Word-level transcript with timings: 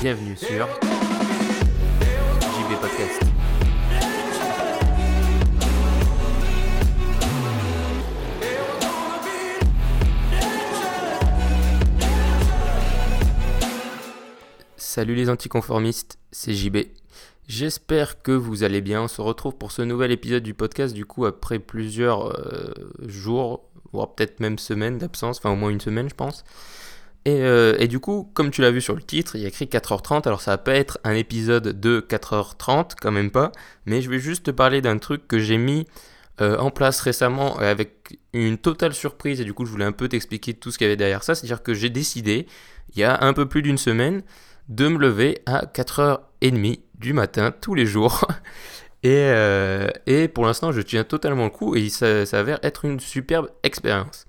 Bienvenue 0.00 0.36
sur 0.36 0.68
JB 2.40 2.80
Podcast. 2.80 3.22
Salut 14.76 15.14
les 15.14 15.28
anticonformistes, 15.28 16.18
c'est 16.30 16.52
JB. 16.54 16.78
J'espère 17.48 18.22
que 18.22 18.32
vous 18.32 18.64
allez 18.64 18.80
bien. 18.80 19.02
On 19.02 19.08
se 19.08 19.20
retrouve 19.20 19.54
pour 19.56 19.70
ce 19.70 19.82
nouvel 19.82 20.10
épisode 20.10 20.42
du 20.42 20.52
podcast, 20.52 20.92
du 20.94 21.06
coup, 21.06 21.26
après 21.26 21.60
plusieurs 21.60 22.26
euh, 22.26 22.72
jours, 23.06 23.68
voire 23.92 24.14
peut-être 24.14 24.40
même 24.40 24.58
semaines 24.58 24.98
d'absence, 24.98 25.38
enfin 25.38 25.50
au 25.50 25.56
moins 25.56 25.70
une 25.70 25.80
semaine, 25.80 26.08
je 26.08 26.14
pense. 26.14 26.44
Et, 27.24 27.42
euh, 27.42 27.86
du 27.86 28.00
coup, 28.00 28.30
comme 28.34 28.50
tu 28.50 28.62
l'as 28.62 28.70
vu 28.72 28.80
sur 28.80 28.94
le 28.94 29.02
titre, 29.02 29.36
il 29.36 29.42
y 29.42 29.44
a 29.44 29.48
écrit 29.48 29.66
4h30, 29.66 30.26
alors 30.26 30.40
ça 30.40 30.52
va 30.52 30.58
pas 30.58 30.74
être 30.74 30.98
un 31.04 31.14
épisode 31.14 31.80
de 31.80 32.00
4h30, 32.00 32.92
quand 33.00 33.12
même 33.12 33.30
pas, 33.30 33.52
mais 33.84 34.00
je 34.00 34.10
vais 34.10 34.18
juste 34.18 34.46
te 34.46 34.50
parler 34.50 34.80
d'un 34.80 34.98
truc 34.98 35.26
que 35.26 35.38
j'ai 35.38 35.56
mis 35.56 35.86
euh, 36.40 36.56
en 36.58 36.70
place 36.70 37.00
récemment 37.00 37.56
avec 37.58 38.18
une 38.32 38.58
totale 38.58 38.94
surprise, 38.94 39.40
et 39.40 39.44
du 39.44 39.54
coup, 39.54 39.66
je 39.66 39.70
voulais 39.70 39.84
un 39.84 39.92
peu 39.92 40.08
t'expliquer 40.08 40.54
tout 40.54 40.70
ce 40.70 40.78
qu'il 40.78 40.84
y 40.84 40.88
avait 40.88 40.96
derrière 40.96 41.22
ça, 41.22 41.34
c'est-à-dire 41.34 41.62
que 41.62 41.74
j'ai 41.74 41.90
décidé, 41.90 42.46
il 42.94 43.00
y 43.00 43.04
a 43.04 43.22
un 43.22 43.32
peu 43.32 43.46
plus 43.46 43.62
d'une 43.62 43.78
semaine, 43.78 44.22
de 44.68 44.88
me 44.88 44.98
lever 44.98 45.38
à 45.46 45.64
4h30 45.66 46.80
du 46.98 47.12
matin 47.12 47.52
tous 47.60 47.74
les 47.74 47.86
jours. 47.86 48.26
Et, 49.02 49.12
euh, 49.12 49.88
et 50.06 50.26
pour 50.26 50.46
l'instant, 50.46 50.72
je 50.72 50.80
tiens 50.80 51.04
totalement 51.04 51.44
le 51.44 51.50
coup 51.50 51.76
et 51.76 51.90
ça 51.90 52.26
s'avère 52.26 52.58
être 52.64 52.84
une 52.84 52.98
superbe 52.98 53.48
expérience. 53.62 54.26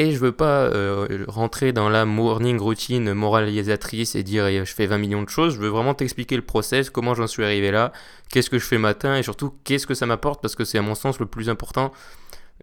Et 0.00 0.12
je 0.12 0.18
veux 0.18 0.32
pas 0.32 0.62
euh, 0.62 1.24
rentrer 1.28 1.72
dans 1.72 1.88
la 1.88 2.04
morning 2.04 2.58
routine 2.58 3.12
moralisatrice 3.12 4.14
et 4.16 4.24
dire 4.24 4.46
eh, 4.46 4.64
je 4.64 4.72
fais 4.72 4.86
20 4.86 4.98
millions 4.98 5.22
de 5.22 5.28
choses. 5.28 5.54
Je 5.54 5.60
veux 5.60 5.68
vraiment 5.68 5.94
t'expliquer 5.94 6.34
le 6.34 6.42
process, 6.42 6.90
comment 6.90 7.14
j'en 7.14 7.26
suis 7.28 7.44
arrivé 7.44 7.70
là, 7.70 7.92
qu'est-ce 8.28 8.50
que 8.50 8.58
je 8.58 8.64
fais 8.64 8.78
matin 8.78 9.16
et 9.16 9.22
surtout 9.22 9.54
qu'est-ce 9.62 9.86
que 9.86 9.94
ça 9.94 10.06
m'apporte 10.06 10.40
parce 10.40 10.56
que 10.56 10.64
c'est 10.64 10.78
à 10.78 10.82
mon 10.82 10.94
sens 10.96 11.20
le 11.20 11.26
plus 11.26 11.48
important. 11.48 11.92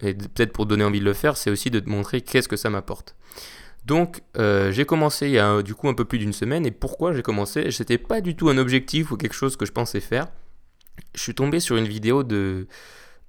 Et 0.02 0.14
peut-être 0.14 0.52
pour 0.52 0.66
donner 0.66 0.84
envie 0.84 1.00
de 1.00 1.06
le 1.06 1.14
faire, 1.14 1.38
c'est 1.38 1.50
aussi 1.50 1.70
de 1.70 1.80
te 1.80 1.90
montrer 1.90 2.22
qu'est-ce 2.22 2.50
que 2.50 2.58
ça 2.58 2.70
m'apporte. 2.70 3.16
Donc 3.86 4.22
euh, 4.38 4.72
j'ai 4.72 4.86
commencé 4.86 5.28
il 5.28 5.34
y 5.34 5.40
a 5.40 5.62
du 5.62 5.76
coup 5.76 5.88
un 5.88 5.94
peu 5.94 6.06
plus 6.06 6.18
d'une 6.18 6.34
semaine 6.34 6.66
et 6.66 6.72
pourquoi 6.72 7.14
j'ai 7.14 7.22
commencé? 7.22 7.70
C'était 7.72 8.00
pas 8.00 8.20
du 8.20 8.36
tout 8.36 8.50
un 8.50 8.58
objectif 8.58 9.12
ou 9.12 9.18
quelque 9.18 9.36
chose 9.36 9.56
que 9.56 9.66
je 9.66 9.72
pensais 9.72 10.00
faire. 10.00 10.28
Je 11.14 11.22
suis 11.22 11.36
tombé 11.36 11.60
sur 11.60 11.76
une 11.76 11.88
vidéo 11.88 12.24
de, 12.24 12.68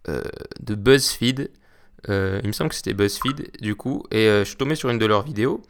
euh, 0.09 0.23
BuzzFeed. 0.61 1.51
Euh, 2.09 2.41
il 2.43 2.49
me 2.49 2.53
semble 2.53 2.71
que 2.71 2.77
c'était 2.77 2.95
BuzzFeed 2.95 3.61
du 3.61 3.75
coup 3.75 4.05
et 4.11 4.27
je 4.27 4.45
suis 4.45 4.57
tombé 4.57 4.77
sur 4.77 4.89
une 4.89 4.99
de 4.99 5.07
leurs 5.07 5.23
vidéos 5.23 5.62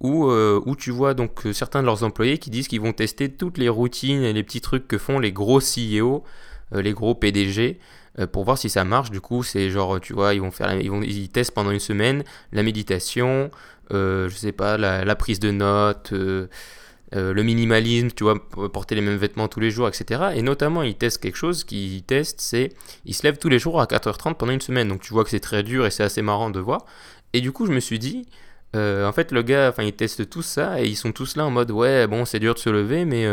où, 0.00 0.74
tu 0.78 0.90
vois 0.90 1.12
donc 1.12 1.42
certains 1.52 1.82
de 1.82 1.86
leurs 1.86 2.02
employés 2.04 2.38
qui 2.38 2.48
disent 2.48 2.68
qu'ils 2.68 2.80
vont 2.80 2.94
tester 2.94 3.30
toutes 3.30 3.58
les 3.58 3.68
routines 3.68 4.22
et 4.22 4.32
les 4.32 4.42
petits 4.42 4.62
trucs 4.62 4.88
que 4.88 4.96
font 4.96 5.18
les 5.18 5.32
gros 5.32 5.60
CEO, 5.60 6.24
les 6.72 6.92
gros 6.94 7.14
PDG 7.14 7.78
pour 8.32 8.44
voir 8.44 8.56
si 8.56 8.70
ça 8.70 8.84
marche. 8.84 9.10
Du 9.10 9.20
coup, 9.20 9.42
c'est 9.42 9.68
genre, 9.68 10.00
tu 10.00 10.14
vois, 10.14 10.32
ils 10.32 10.40
vont 10.40 10.50
faire, 10.50 10.80
ils 10.80 10.90
vont, 10.90 11.02
ils 11.02 11.28
testent 11.28 11.52
pendant 11.52 11.70
une 11.70 11.80
semaine 11.80 12.24
la 12.52 12.62
méditation, 12.62 13.50
euh, 13.50 13.79
je 13.90 14.34
sais 14.34 14.52
pas, 14.52 14.76
la, 14.76 15.16
prise 15.16 15.40
de 15.40 15.50
notes, 15.50 16.12
euh, 16.12 16.48
euh, 17.14 17.32
le 17.32 17.42
minimalisme, 17.42 18.10
tu 18.14 18.24
vois, 18.24 18.36
porter 18.70 18.94
les 18.94 19.00
mêmes 19.00 19.16
vêtements 19.16 19.48
tous 19.48 19.60
les 19.60 19.70
jours, 19.70 19.88
etc. 19.88 20.30
Et 20.34 20.42
notamment, 20.42 20.82
ils 20.82 20.94
testent 20.96 21.18
quelque 21.18 21.36
chose 21.36 21.64
qu'ils 21.64 22.02
testent, 22.02 22.40
c'est 22.40 22.70
ils 23.04 23.14
se 23.14 23.22
lèvent 23.24 23.38
tous 23.38 23.48
les 23.48 23.58
jours 23.58 23.80
à 23.80 23.86
4h30 23.86 24.34
pendant 24.34 24.52
une 24.52 24.60
semaine. 24.60 24.88
Donc 24.88 25.00
tu 25.00 25.12
vois 25.12 25.24
que 25.24 25.30
c'est 25.30 25.40
très 25.40 25.62
dur 25.62 25.86
et 25.86 25.90
c'est 25.90 26.04
assez 26.04 26.22
marrant 26.22 26.50
de 26.50 26.60
voir. 26.60 26.84
Et 27.32 27.40
du 27.40 27.52
coup, 27.52 27.66
je 27.66 27.72
me 27.72 27.80
suis 27.80 27.98
dit, 27.98 28.26
en 28.74 29.12
fait, 29.12 29.32
le 29.32 29.42
gars, 29.42 29.68
enfin, 29.70 29.82
ils 29.82 29.92
testent 29.92 30.28
tout 30.28 30.42
ça 30.42 30.80
et 30.80 30.86
ils 30.86 30.96
sont 30.96 31.12
tous 31.12 31.36
là 31.36 31.44
en 31.44 31.50
mode, 31.50 31.70
ouais, 31.70 32.06
bon, 32.06 32.24
c'est 32.24 32.38
dur 32.38 32.54
de 32.54 32.58
se 32.60 32.70
lever, 32.70 33.04
mais 33.04 33.26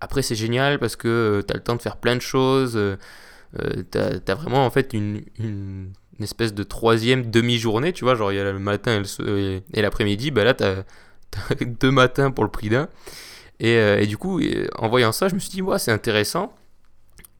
après, 0.00 0.22
c'est 0.22 0.34
génial 0.36 0.78
parce 0.78 0.96
que 0.96 1.42
tu 1.46 1.52
as 1.52 1.56
le 1.56 1.62
temps 1.62 1.76
de 1.76 1.82
faire 1.82 1.96
plein 1.96 2.16
de 2.16 2.22
choses. 2.22 2.78
t'as 3.90 4.10
as 4.26 4.34
vraiment, 4.34 4.66
en 4.66 4.70
fait, 4.70 4.92
une 4.92 5.92
une 6.18 6.24
espèce 6.24 6.54
de 6.54 6.62
troisième 6.62 7.30
demi-journée, 7.30 7.92
tu 7.92 8.04
vois, 8.04 8.14
genre 8.14 8.32
il 8.32 8.36
y 8.36 8.40
a 8.40 8.44
le 8.44 8.58
matin 8.58 9.02
et 9.20 9.82
l'après-midi, 9.82 10.30
bah 10.30 10.44
là 10.44 10.54
t'as 10.54 10.84
as 11.50 11.64
deux 11.64 11.90
matins 11.90 12.30
pour 12.30 12.44
le 12.44 12.50
prix 12.50 12.68
d'un. 12.68 12.88
Et, 13.60 13.76
euh, 13.76 14.04
du 14.06 14.16
coup, 14.16 14.40
en 14.76 14.88
voyant 14.88 15.12
ça, 15.12 15.28
je 15.28 15.34
me 15.34 15.40
suis 15.40 15.50
dit, 15.50 15.62
ouais, 15.62 15.78
c'est 15.78 15.92
intéressant. 15.92 16.52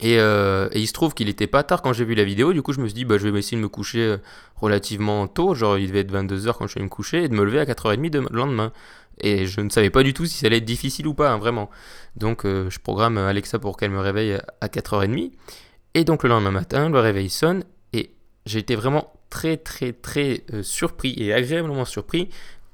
Et, 0.00 0.18
euh, 0.18 0.68
et, 0.72 0.80
il 0.80 0.86
se 0.86 0.92
trouve 0.92 1.14
qu'il 1.14 1.28
était 1.28 1.46
pas 1.46 1.62
tard 1.62 1.82
quand 1.82 1.92
j'ai 1.92 2.04
vu 2.04 2.14
la 2.14 2.24
vidéo, 2.24 2.52
du 2.52 2.62
coup 2.62 2.72
je 2.72 2.80
me 2.80 2.86
suis 2.86 2.94
dit, 2.94 3.04
bah, 3.04 3.16
je 3.16 3.28
vais 3.28 3.38
essayer 3.38 3.56
de 3.56 3.62
me 3.62 3.68
coucher 3.68 4.00
euh, 4.00 4.16
relativement 4.56 5.28
tôt, 5.28 5.54
genre 5.54 5.78
il 5.78 5.86
devait 5.86 6.00
être 6.00 6.12
22h 6.12 6.54
quand 6.58 6.66
je 6.66 6.72
suis 6.72 6.82
me 6.82 6.88
coucher, 6.88 7.24
et 7.24 7.28
de 7.28 7.34
me 7.34 7.44
lever 7.44 7.60
à 7.60 7.64
4h30 7.64 8.10
de, 8.10 8.18
le 8.18 8.26
lendemain. 8.36 8.72
Et 9.20 9.46
je 9.46 9.60
ne 9.60 9.70
savais 9.70 9.90
pas 9.90 10.02
du 10.02 10.12
tout 10.12 10.26
si 10.26 10.38
ça 10.38 10.48
allait 10.48 10.56
être 10.56 10.64
difficile 10.64 11.06
ou 11.06 11.14
pas, 11.14 11.30
hein, 11.30 11.38
vraiment. 11.38 11.70
Donc 12.16 12.42
je 12.44 12.78
programme 12.80 13.16
Alexa 13.18 13.60
pour 13.60 13.76
qu'elle 13.76 13.92
me 13.92 14.00
réveille 14.00 14.36
à 14.60 14.66
4h30. 14.66 15.30
Et 15.94 16.02
donc 16.02 16.24
le 16.24 16.28
lendemain 16.28 16.50
matin, 16.50 16.90
le 16.90 16.98
réveil 16.98 17.30
sonne, 17.30 17.62
j'ai 18.46 18.58
été 18.58 18.74
vraiment 18.76 19.12
très 19.30 19.56
très 19.56 19.92
très 19.92 20.42
euh, 20.52 20.62
surpris 20.62 21.14
et 21.16 21.32
agréablement 21.32 21.84
surpris 21.84 22.28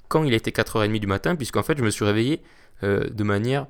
quand 0.08 0.25
il 0.25 0.34
était 0.34 0.50
4h30 0.50 0.98
du 0.98 1.06
matin, 1.06 1.36
puisqu'en 1.36 1.62
fait 1.62 1.78
je 1.78 1.82
me 1.84 1.91
suis 1.91 2.04
réveillé 2.04 2.42
euh, 2.82 3.08
de 3.10 3.25
manière... 3.25 3.66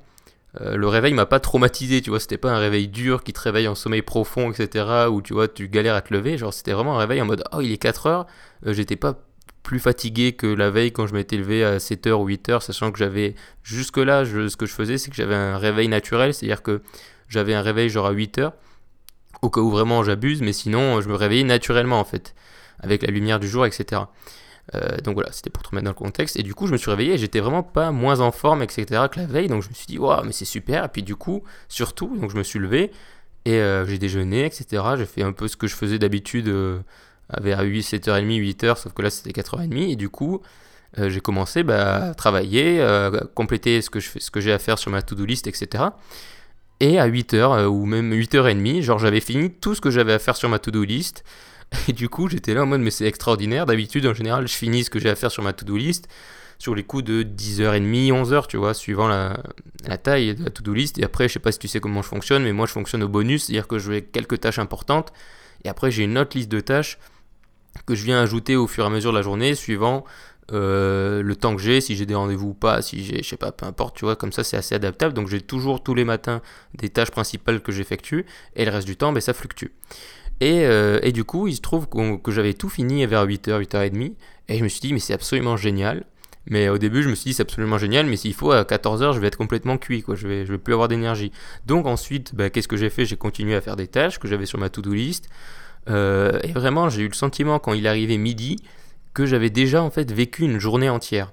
Euh, 0.59 0.75
le 0.75 0.89
réveil 0.89 1.13
m'a 1.13 1.25
pas 1.25 1.39
traumatisé, 1.39 2.01
tu 2.01 2.09
vois, 2.09 2.19
c'était 2.19 2.37
pas 2.37 2.51
un 2.51 2.57
réveil 2.57 2.89
dur 2.89 3.23
qui 3.23 3.31
te 3.31 3.39
réveille 3.39 3.69
en 3.69 3.75
sommeil 3.75 4.01
profond, 4.01 4.51
etc., 4.51 5.07
où 5.09 5.21
tu 5.21 5.33
vois, 5.33 5.47
tu 5.47 5.69
galères 5.69 5.95
à 5.95 6.01
te 6.01 6.13
lever, 6.13 6.37
genre 6.37 6.53
c'était 6.53 6.73
vraiment 6.73 6.95
un 6.95 6.99
réveil 6.99 7.21
en 7.21 7.25
mode, 7.25 7.45
oh 7.53 7.61
il 7.61 7.71
est 7.71 7.81
4h, 7.81 8.25
j'étais 8.65 8.97
pas 8.97 9.17
plus 9.63 9.79
fatigué 9.79 10.33
que 10.33 10.47
la 10.47 10.69
veille 10.69 10.91
quand 10.91 11.07
je 11.07 11.13
m'étais 11.13 11.37
levé 11.37 11.63
à 11.63 11.77
7h 11.77 12.11
ou 12.11 12.27
8h, 12.27 12.59
sachant 12.59 12.91
que 12.91 12.99
j'avais, 12.99 13.35
jusque-là, 13.63 14.25
ce 14.25 14.57
que 14.57 14.65
je 14.65 14.73
faisais, 14.73 14.97
c'est 14.97 15.09
que 15.09 15.15
j'avais 15.15 15.35
un 15.35 15.57
réveil 15.57 15.87
naturel, 15.87 16.33
c'est-à-dire 16.33 16.63
que 16.63 16.81
j'avais 17.29 17.53
un 17.53 17.61
réveil 17.61 17.87
genre 17.87 18.07
à 18.07 18.13
8h, 18.13 18.51
au 19.41 19.49
cas 19.49 19.61
où 19.61 19.69
vraiment 19.69 20.03
j'abuse, 20.03 20.41
mais 20.41 20.53
sinon 20.53 21.01
je 21.01 21.09
me 21.09 21.15
réveillais 21.15 21.43
naturellement 21.43 21.99
en 21.99 22.05
fait, 22.05 22.35
avec 22.79 23.01
la 23.03 23.11
lumière 23.11 23.39
du 23.39 23.47
jour, 23.47 23.65
etc. 23.65 24.03
Euh, 24.75 24.97
donc 25.03 25.15
voilà, 25.15 25.31
c'était 25.31 25.49
pour 25.49 25.63
te 25.63 25.69
remettre 25.69 25.85
dans 25.85 25.91
le 25.91 25.95
contexte. 25.95 26.37
Et 26.37 26.43
du 26.43 26.53
coup, 26.53 26.67
je 26.67 26.71
me 26.71 26.77
suis 26.77 26.89
réveillé 26.89 27.13
et 27.13 27.17
j'étais 27.17 27.39
vraiment 27.39 27.63
pas 27.63 27.91
moins 27.91 28.19
en 28.19 28.31
forme, 28.31 28.61
etc. 28.61 28.85
que 29.11 29.19
la 29.19 29.25
veille. 29.25 29.47
Donc 29.47 29.63
je 29.63 29.69
me 29.69 29.73
suis 29.73 29.87
dit, 29.87 29.97
waouh, 29.97 30.23
mais 30.23 30.31
c'est 30.31 30.45
super. 30.45 30.85
Et 30.85 30.87
puis 30.87 31.03
du 31.03 31.15
coup, 31.15 31.43
surtout, 31.67 32.15
donc 32.17 32.31
je 32.31 32.37
me 32.37 32.43
suis 32.43 32.59
levé 32.59 32.91
et 33.45 33.55
euh, 33.55 33.85
j'ai 33.85 33.97
déjeuné, 33.97 34.45
etc. 34.45 34.83
J'ai 34.97 35.05
fait 35.05 35.23
un 35.23 35.33
peu 35.33 35.47
ce 35.47 35.57
que 35.57 35.67
je 35.67 35.75
faisais 35.75 35.99
d'habitude 35.99 36.47
euh, 36.47 36.79
vers 37.39 37.61
8, 37.61 37.81
7h30, 37.81 38.55
8h, 38.55 38.77
sauf 38.77 38.93
que 38.93 39.01
là 39.01 39.09
c'était 39.09 39.31
4h30. 39.39 39.91
Et 39.91 39.95
du 39.95 40.09
coup, 40.09 40.41
j'ai 40.97 41.21
commencé 41.21 41.63
bah, 41.63 42.09
à 42.09 42.13
travailler, 42.13 42.85
compléter 43.33 43.79
je 43.81 43.99
fais, 44.01 44.19
ce 44.19 44.29
que 44.29 44.41
j'ai 44.41 44.51
à 44.51 44.59
faire 44.59 44.77
sur 44.77 44.91
ma 44.91 45.01
to-do 45.01 45.23
list, 45.23 45.47
etc. 45.47 45.85
Et 46.81 46.97
à 46.97 47.07
8h 47.07 47.35
euh, 47.35 47.67
ou 47.67 47.85
même 47.85 48.11
8h30, 48.11 48.81
genre 48.81 48.97
j'avais 48.97 49.19
fini 49.19 49.51
tout 49.51 49.75
ce 49.75 49.81
que 49.81 49.91
j'avais 49.91 50.13
à 50.13 50.19
faire 50.19 50.35
sur 50.35 50.49
ma 50.49 50.57
to-do 50.57 50.83
list. 50.83 51.23
Et 51.87 51.93
du 51.93 52.09
coup, 52.09 52.27
j'étais 52.27 52.55
là 52.55 52.63
en 52.63 52.65
mode, 52.65 52.81
mais 52.81 52.89
c'est 52.89 53.05
extraordinaire. 53.05 53.67
D'habitude, 53.67 54.07
en 54.07 54.15
général, 54.15 54.47
je 54.47 54.53
finis 54.53 54.83
ce 54.83 54.89
que 54.89 54.97
j'ai 54.97 55.09
à 55.09 55.15
faire 55.15 55.29
sur 55.29 55.43
ma 55.43 55.53
to-do 55.53 55.77
list 55.77 56.09
sur 56.57 56.73
les 56.73 56.83
coups 56.83 57.03
de 57.03 57.21
10h30, 57.21 58.11
11h, 58.11 58.47
tu 58.47 58.57
vois, 58.57 58.73
suivant 58.73 59.07
la, 59.07 59.37
taille 59.97 60.33
de 60.33 60.43
la 60.43 60.49
to-do 60.49 60.73
list. 60.73 60.97
Et 60.97 61.03
après, 61.03 61.27
je 61.27 61.33
sais 61.33 61.39
pas 61.39 61.51
si 61.51 61.59
tu 61.59 61.67
sais 61.67 61.79
comment 61.79 62.01
je 62.01 62.07
fonctionne, 62.07 62.43
mais 62.43 62.51
moi, 62.51 62.65
je 62.65 62.71
fonctionne 62.71 63.03
au 63.03 63.07
bonus, 63.07 63.45
c'est-à-dire 63.45 63.67
que 63.67 63.77
je 63.77 63.91
fais 63.91 64.01
quelques 64.01 64.39
tâches 64.39 64.59
importantes. 64.59 65.13
Et 65.63 65.69
après, 65.69 65.91
j'ai 65.91 66.03
une 66.03 66.17
autre 66.17 66.35
liste 66.35 66.49
de 66.49 66.61
tâches 66.61 66.97
que 67.85 67.93
je 67.93 68.03
viens 68.03 68.21
ajouter 68.21 68.55
au 68.55 68.67
fur 68.67 68.83
et 68.83 68.87
à 68.87 68.89
mesure 68.89 69.11
de 69.11 69.17
la 69.17 69.23
journée, 69.23 69.53
suivant 69.53 70.03
euh, 70.51 71.21
le 71.21 71.35
temps 71.35 71.55
que 71.55 71.61
j'ai, 71.61 71.81
si 71.81 71.95
j'ai 71.95 72.05
des 72.05 72.15
rendez-vous 72.15 72.49
ou 72.49 72.53
pas, 72.53 72.81
si 72.81 73.03
j'ai, 73.03 73.23
je 73.23 73.27
sais 73.27 73.37
pas, 73.37 73.51
peu 73.51 73.65
importe, 73.65 73.95
tu 73.95 74.05
vois, 74.05 74.15
comme 74.15 74.31
ça 74.31 74.43
c'est 74.43 74.57
assez 74.57 74.75
adaptable. 74.75 75.13
Donc 75.13 75.27
j'ai 75.27 75.41
toujours 75.41 75.83
tous 75.83 75.93
les 75.93 76.05
matins 76.05 76.41
des 76.75 76.89
tâches 76.89 77.11
principales 77.11 77.61
que 77.61 77.71
j'effectue 77.71 78.25
et 78.55 78.65
le 78.65 78.71
reste 78.71 78.87
du 78.87 78.97
temps, 78.97 79.11
ben, 79.11 79.21
ça 79.21 79.33
fluctue. 79.33 79.71
Et, 80.41 80.65
euh, 80.65 80.99
et, 81.03 81.11
du 81.11 81.23
coup, 81.23 81.47
il 81.47 81.55
se 81.55 81.61
trouve 81.61 81.87
que 81.87 82.31
j'avais 82.31 82.55
tout 82.55 82.67
fini 82.67 83.05
vers 83.05 83.25
8h, 83.27 83.61
8h30 83.61 84.13
et 84.49 84.57
je 84.57 84.63
me 84.63 84.69
suis 84.69 84.81
dit, 84.81 84.91
mais 84.91 84.99
c'est 84.99 85.13
absolument 85.13 85.55
génial. 85.55 86.03
Mais 86.47 86.69
au 86.69 86.79
début, 86.79 87.03
je 87.03 87.09
me 87.09 87.15
suis 87.15 87.29
dit, 87.29 87.33
c'est 87.35 87.43
absolument 87.43 87.77
génial, 87.77 88.07
mais 88.07 88.15
s'il 88.15 88.33
faut, 88.33 88.51
à 88.51 88.63
14h, 88.63 89.13
je 89.13 89.19
vais 89.19 89.27
être 89.27 89.37
complètement 89.37 89.77
cuit, 89.77 90.01
quoi. 90.01 90.15
Je 90.15 90.27
vais, 90.27 90.45
je 90.45 90.51
vais 90.51 90.57
plus 90.57 90.73
avoir 90.73 90.87
d'énergie. 90.87 91.31
Donc 91.67 91.85
ensuite, 91.85 92.33
ben, 92.33 92.49
qu'est-ce 92.49 92.67
que 92.67 92.77
j'ai 92.77 92.89
fait? 92.89 93.05
J'ai 93.05 93.17
continué 93.17 93.53
à 93.53 93.61
faire 93.61 93.75
des 93.75 93.87
tâches 93.87 94.17
que 94.17 94.27
j'avais 94.27 94.47
sur 94.47 94.57
ma 94.57 94.69
to-do 94.69 94.93
list. 94.93 95.29
Euh, 95.89 96.39
et 96.43 96.51
vraiment, 96.51 96.89
j'ai 96.89 97.03
eu 97.03 97.07
le 97.07 97.13
sentiment, 97.13 97.59
quand 97.59 97.73
il 97.73 97.87
arrivait 97.87 98.17
midi, 98.17 98.57
que 99.13 99.25
j'avais 99.25 99.49
déjà 99.49 99.81
en 99.83 99.89
fait 99.89 100.11
vécu 100.11 100.43
une 100.43 100.59
journée 100.59 100.89
entière. 100.89 101.31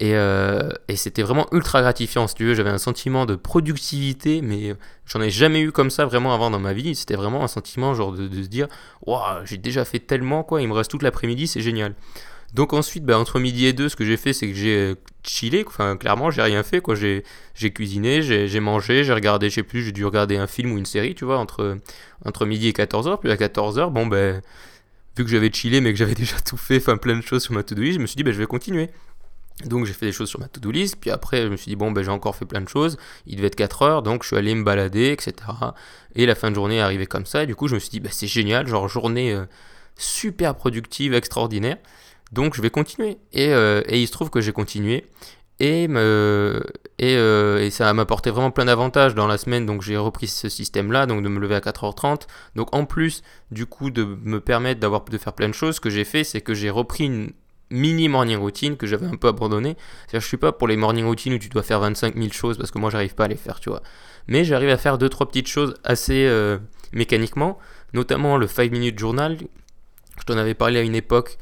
Et, 0.00 0.16
euh, 0.16 0.70
et 0.88 0.96
c'était 0.96 1.22
vraiment 1.22 1.46
ultra 1.52 1.80
gratifiant, 1.80 2.26
si 2.26 2.34
tu 2.34 2.44
veux. 2.44 2.54
J'avais 2.54 2.70
un 2.70 2.78
sentiment 2.78 3.26
de 3.26 3.36
productivité, 3.36 4.42
mais 4.42 4.74
j'en 5.06 5.20
ai 5.20 5.30
jamais 5.30 5.60
eu 5.60 5.70
comme 5.70 5.90
ça 5.90 6.04
vraiment 6.04 6.34
avant 6.34 6.50
dans 6.50 6.58
ma 6.58 6.72
vie. 6.72 6.94
C'était 6.94 7.14
vraiment 7.14 7.44
un 7.44 7.48
sentiment 7.48 7.94
genre 7.94 8.12
de, 8.12 8.28
se 8.28 8.48
dire 8.48 8.66
Waouh, 9.06 9.44
j'ai 9.44 9.56
déjà 9.56 9.84
fait 9.84 10.00
tellement, 10.00 10.42
quoi, 10.42 10.60
il 10.62 10.68
me 10.68 10.72
reste 10.74 10.90
toute 10.90 11.02
l'après-midi, 11.02 11.46
c'est 11.46 11.60
génial. 11.60 11.94
Donc 12.54 12.72
ensuite, 12.72 13.04
bah, 13.04 13.18
entre 13.18 13.40
midi 13.40 13.66
et 13.66 13.72
deux, 13.72 13.88
ce 13.88 13.96
que 13.96 14.04
j'ai 14.04 14.16
fait, 14.16 14.32
c'est 14.32 14.46
que 14.48 14.54
j'ai 14.54 14.76
euh, 14.76 14.94
chillé. 15.24 15.64
Enfin, 15.66 15.96
clairement, 15.96 16.30
j'ai 16.30 16.42
rien 16.42 16.62
fait. 16.62 16.80
quoi. 16.80 16.94
J'ai 16.94 17.22
cuisiné, 17.72 18.22
j'ai 18.22 18.46
j'ai 18.48 18.60
mangé, 18.60 19.02
j'ai 19.04 19.12
regardé, 19.12 19.50
je 19.50 19.56
sais 19.56 19.62
plus, 19.64 19.82
j'ai 19.82 19.92
dû 19.92 20.04
regarder 20.04 20.36
un 20.36 20.46
film 20.46 20.72
ou 20.72 20.78
une 20.78 20.86
série, 20.86 21.14
tu 21.14 21.24
vois, 21.24 21.38
entre, 21.38 21.78
entre 22.24 22.46
midi 22.46 22.68
et 22.68 22.72
14h. 22.72 23.18
Puis 23.20 23.30
à 23.30 23.36
14h, 23.36 23.90
bon, 23.90 24.06
ben, 24.06 24.40
vu 25.16 25.24
que 25.24 25.30
j'avais 25.30 25.52
chillé, 25.52 25.80
mais 25.80 25.92
que 25.92 25.98
j'avais 25.98 26.14
déjà 26.24 26.40
tout 26.40 26.56
fait, 26.56 26.78
enfin 26.78 26.96
plein 26.96 27.16
de 27.16 27.22
choses 27.22 27.42
sur 27.42 27.54
ma 27.54 27.62
to-do 27.62 27.82
list, 27.82 27.96
je 27.96 28.00
me 28.00 28.06
suis 28.06 28.16
dit, 28.16 28.24
ben, 28.24 28.32
je 28.32 28.38
vais 28.38 28.46
continuer. 28.46 28.90
Donc 29.64 29.84
j'ai 29.86 29.92
fait 29.92 30.06
des 30.06 30.12
choses 30.12 30.28
sur 30.28 30.40
ma 30.40 30.48
to-do 30.48 30.72
list, 30.72 30.96
puis 31.00 31.10
après 31.10 31.42
je 31.42 31.48
me 31.48 31.56
suis 31.56 31.68
dit 31.68 31.76
bon 31.76 31.92
ben 31.92 32.02
j'ai 32.02 32.10
encore 32.10 32.34
fait 32.34 32.44
plein 32.44 32.60
de 32.60 32.68
choses, 32.68 32.98
il 33.24 33.36
devait 33.36 33.46
être 33.46 33.54
4 33.54 33.82
heures, 33.82 34.02
donc 34.02 34.24
je 34.24 34.28
suis 34.28 34.36
allé 34.36 34.52
me 34.52 34.64
balader, 34.64 35.12
etc. 35.12 35.32
Et 36.16 36.26
la 36.26 36.34
fin 36.34 36.50
de 36.50 36.56
journée 36.56 36.78
est 36.78 36.80
arrivée 36.80 37.06
comme 37.06 37.24
ça, 37.24 37.44
et 37.44 37.46
du 37.46 37.54
coup 37.54 37.68
je 37.68 37.74
me 37.74 37.78
suis 37.78 37.90
dit 37.90 38.00
bah 38.00 38.10
c'est 38.10 38.26
génial, 38.26 38.66
genre 38.66 38.88
journée 38.88 39.32
euh, 39.32 39.44
super 39.96 40.56
productive, 40.56 41.14
extraordinaire, 41.14 41.76
donc 42.32 42.54
je 42.56 42.62
vais 42.62 42.70
continuer. 42.70 43.18
Et, 43.32 43.50
euh, 43.50 43.80
et 43.86 44.02
il 44.02 44.08
se 44.08 44.12
trouve 44.12 44.28
que 44.28 44.40
j'ai 44.40 44.52
continué, 44.52 45.06
et, 45.60 45.86
me, 45.88 46.62
et, 46.98 47.16
euh, 47.16 47.64
et 47.64 47.70
ça 47.70 47.92
m'a 47.94 48.02
apporté 48.02 48.30
vraiment 48.30 48.50
plein 48.50 48.64
d'avantages 48.64 49.14
dans 49.14 49.26
la 49.26 49.38
semaine, 49.38 49.66
donc 49.66 49.82
j'ai 49.82 49.96
repris 49.96 50.26
ce 50.26 50.48
système-là, 50.48 51.06
donc 51.06 51.22
de 51.22 51.28
me 51.28 51.38
lever 51.38 51.54
à 51.54 51.60
4h30. 51.60 52.22
Donc 52.56 52.74
en 52.74 52.84
plus 52.84 53.22
du 53.50 53.66
coup 53.66 53.90
de 53.90 54.04
me 54.04 54.40
permettre 54.40 54.80
d'avoir 54.80 55.04
de 55.04 55.18
faire 55.18 55.32
plein 55.32 55.48
de 55.48 55.54
choses, 55.54 55.76
ce 55.76 55.80
que 55.80 55.90
j'ai 55.90 56.04
fait 56.04 56.24
c'est 56.24 56.40
que 56.40 56.54
j'ai 56.54 56.70
repris 56.70 57.04
une 57.04 57.32
mini 57.70 58.08
morning 58.08 58.38
routine 58.38 58.76
que 58.76 58.86
j'avais 58.86 59.06
un 59.06 59.16
peu 59.16 59.28
abandonné. 59.28 59.76
C'est-à-dire 60.02 60.20
je 60.20 60.28
suis 60.28 60.36
pas 60.36 60.52
pour 60.52 60.68
les 60.68 60.76
morning 60.76 61.04
routines 61.06 61.34
où 61.34 61.38
tu 61.38 61.48
dois 61.48 61.62
faire 61.62 61.80
25 61.80 62.16
000 62.16 62.32
choses 62.32 62.58
parce 62.58 62.70
que 62.70 62.78
moi 62.78 62.90
j'arrive 62.90 63.14
pas 63.14 63.24
à 63.24 63.28
les 63.28 63.36
faire, 63.36 63.60
tu 63.60 63.70
vois. 63.70 63.82
Mais 64.26 64.44
j'arrive 64.44 64.70
à 64.70 64.76
faire 64.76 64.98
deux 64.98 65.08
trois 65.08 65.28
petites 65.28 65.48
choses 65.48 65.74
assez 65.84 66.26
euh, 66.26 66.58
mécaniquement, 66.92 67.58
notamment 67.92 68.36
le 68.36 68.46
5 68.46 68.70
minute 68.70 68.98
journal. 68.98 69.38
Je 70.18 70.24
t'en 70.24 70.38
avais 70.38 70.54
parlé 70.54 70.78
à 70.78 70.82
une 70.82 70.94
époque 70.94 71.38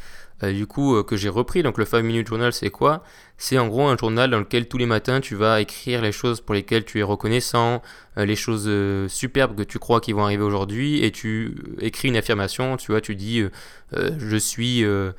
du 0.50 0.66
coup 0.66 0.96
euh, 0.96 1.04
que 1.04 1.16
j'ai 1.16 1.28
repris. 1.28 1.62
Donc 1.62 1.78
le 1.78 1.84
5 1.84 2.02
minute 2.02 2.26
journal 2.26 2.52
c'est 2.52 2.70
quoi? 2.70 3.04
C'est 3.36 3.58
en 3.58 3.68
gros 3.68 3.86
un 3.86 3.96
journal 3.96 4.30
dans 4.30 4.40
lequel 4.40 4.66
tous 4.66 4.78
les 4.78 4.86
matins 4.86 5.20
tu 5.20 5.34
vas 5.36 5.60
écrire 5.60 6.02
les 6.02 6.12
choses 6.12 6.40
pour 6.40 6.54
lesquelles 6.54 6.84
tu 6.84 6.98
es 6.98 7.02
reconnaissant, 7.02 7.82
euh, 8.18 8.24
les 8.24 8.36
choses 8.36 8.64
euh, 8.66 9.06
superbes 9.08 9.56
que 9.56 9.62
tu 9.62 9.78
crois 9.78 10.00
qui 10.00 10.12
vont 10.12 10.24
arriver 10.24 10.42
aujourd'hui 10.42 11.04
et 11.04 11.12
tu 11.12 11.54
écris 11.80 12.08
une 12.08 12.16
affirmation, 12.16 12.76
tu 12.76 12.92
vois, 12.92 13.00
tu 13.00 13.14
dis 13.14 13.40
euh, 13.40 13.50
euh, 13.96 14.10
je 14.18 14.36
suis 14.36 14.84
euh, 14.84 15.12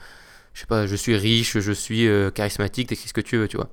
je 0.54 0.60
sais 0.62 0.68
pas, 0.68 0.86
je 0.86 0.96
suis 0.96 1.16
riche, 1.16 1.58
je 1.58 1.72
suis 1.72 2.08
euh, 2.08 2.30
charismatique, 2.30 2.90
t'écris 2.90 3.08
ce 3.08 3.14
que 3.14 3.22
tu 3.22 3.38
veux, 3.38 3.48
tu 3.48 3.58
vois. 3.58 3.70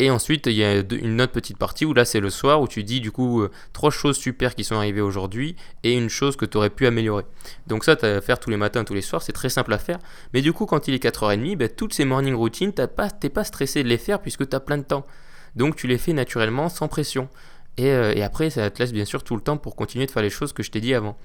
Et 0.00 0.10
ensuite, 0.10 0.46
il 0.46 0.54
y 0.54 0.64
a 0.64 0.80
une 0.80 1.20
autre 1.22 1.32
petite 1.32 1.56
partie 1.56 1.84
où 1.84 1.94
là, 1.94 2.04
c'est 2.04 2.18
le 2.18 2.28
soir 2.30 2.60
où 2.60 2.66
tu 2.66 2.82
dis 2.82 3.00
du 3.00 3.12
coup 3.12 3.42
euh, 3.42 3.52
trois 3.72 3.92
choses 3.92 4.16
super 4.16 4.56
qui 4.56 4.64
sont 4.64 4.74
arrivées 4.74 5.00
aujourd'hui 5.00 5.54
et 5.84 5.92
une 5.92 6.08
chose 6.08 6.36
que 6.36 6.44
tu 6.44 6.56
aurais 6.56 6.70
pu 6.70 6.88
améliorer. 6.88 7.22
Donc 7.68 7.84
ça, 7.84 7.94
tu 7.94 8.04
as 8.04 8.16
à 8.16 8.20
faire 8.20 8.40
tous 8.40 8.50
les 8.50 8.56
matins, 8.56 8.82
tous 8.82 8.94
les 8.94 9.02
soirs, 9.02 9.22
c'est 9.22 9.32
très 9.32 9.48
simple 9.48 9.72
à 9.72 9.78
faire. 9.78 9.98
Mais 10.32 10.42
du 10.42 10.52
coup, 10.52 10.66
quand 10.66 10.88
il 10.88 10.94
est 10.94 11.02
4h30, 11.02 11.56
ben, 11.56 11.68
toutes 11.68 11.94
ces 11.94 12.04
morning 12.04 12.34
routines, 12.34 12.72
t'as 12.72 12.88
pas, 12.88 13.10
t'es 13.10 13.28
pas 13.28 13.44
stressé 13.44 13.84
de 13.84 13.88
les 13.88 13.98
faire 13.98 14.20
puisque 14.20 14.48
tu 14.48 14.56
as 14.56 14.60
plein 14.60 14.78
de 14.78 14.82
temps. 14.82 15.06
Donc 15.54 15.76
tu 15.76 15.86
les 15.86 15.98
fais 15.98 16.12
naturellement, 16.12 16.68
sans 16.68 16.88
pression. 16.88 17.28
Et, 17.76 17.90
euh, 17.90 18.12
et 18.12 18.22
après, 18.24 18.50
ça 18.50 18.68
te 18.70 18.80
laisse 18.80 18.92
bien 18.92 19.04
sûr 19.04 19.22
tout 19.22 19.36
le 19.36 19.42
temps 19.42 19.56
pour 19.56 19.76
continuer 19.76 20.06
de 20.06 20.10
faire 20.10 20.22
les 20.22 20.30
choses 20.30 20.52
que 20.52 20.64
je 20.64 20.72
t'ai 20.72 20.80
dit 20.80 20.94
avant. 20.94 21.16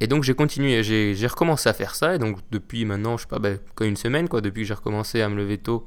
Et 0.00 0.06
donc 0.06 0.24
j'ai 0.24 0.34
continué, 0.34 0.82
j'ai 0.82 1.26
recommencé 1.26 1.68
à 1.68 1.74
faire 1.74 1.94
ça, 1.94 2.14
et 2.14 2.18
donc 2.18 2.38
depuis 2.50 2.86
maintenant, 2.86 3.18
je 3.18 3.22
sais 3.22 3.28
pas, 3.28 3.38
ben, 3.38 3.58
quoi, 3.76 3.86
une 3.86 3.96
semaine, 3.96 4.28
quoi, 4.28 4.40
depuis 4.40 4.62
que 4.62 4.68
j'ai 4.68 4.74
recommencé 4.74 5.20
à 5.20 5.28
me 5.28 5.36
lever 5.36 5.58
tôt, 5.58 5.86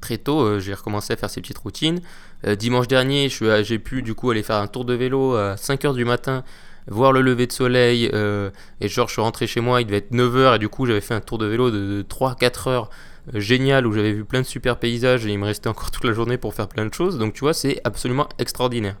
très 0.00 0.18
tôt, 0.18 0.40
euh, 0.40 0.58
j'ai 0.58 0.74
recommencé 0.74 1.12
à 1.12 1.16
faire 1.16 1.30
ces 1.30 1.40
petites 1.40 1.58
routines. 1.58 2.00
Euh, 2.44 2.56
dimanche 2.56 2.88
dernier, 2.88 3.28
j'ai 3.28 3.78
pu 3.78 4.02
du 4.02 4.14
coup 4.14 4.30
aller 4.30 4.42
faire 4.42 4.56
un 4.56 4.66
tour 4.66 4.84
de 4.84 4.94
vélo 4.94 5.36
à 5.36 5.54
5h 5.54 5.94
du 5.94 6.04
matin, 6.04 6.42
voir 6.88 7.12
le 7.12 7.20
lever 7.20 7.46
de 7.46 7.52
soleil, 7.52 8.10
euh, 8.14 8.50
et 8.80 8.88
genre 8.88 9.06
je 9.06 9.12
suis 9.12 9.22
rentré 9.22 9.46
chez 9.46 9.60
moi, 9.60 9.80
il 9.80 9.84
devait 9.84 9.98
être 9.98 10.10
9h, 10.10 10.56
et 10.56 10.58
du 10.58 10.68
coup 10.68 10.86
j'avais 10.86 11.00
fait 11.00 11.14
un 11.14 11.20
tour 11.20 11.38
de 11.38 11.46
vélo 11.46 11.70
de, 11.70 11.78
de 11.78 12.02
3-4 12.02 12.68
heures, 12.68 12.90
génial, 13.34 13.86
où 13.86 13.92
j'avais 13.92 14.12
vu 14.12 14.24
plein 14.24 14.40
de 14.40 14.46
super 14.46 14.76
paysages, 14.76 15.24
et 15.24 15.30
il 15.30 15.38
me 15.38 15.44
restait 15.44 15.68
encore 15.68 15.92
toute 15.92 16.04
la 16.04 16.12
journée 16.12 16.36
pour 16.36 16.52
faire 16.52 16.66
plein 16.66 16.84
de 16.84 16.92
choses, 16.92 17.16
donc 17.16 17.34
tu 17.34 17.40
vois, 17.40 17.54
c'est 17.54 17.80
absolument 17.84 18.28
extraordinaire. 18.40 18.96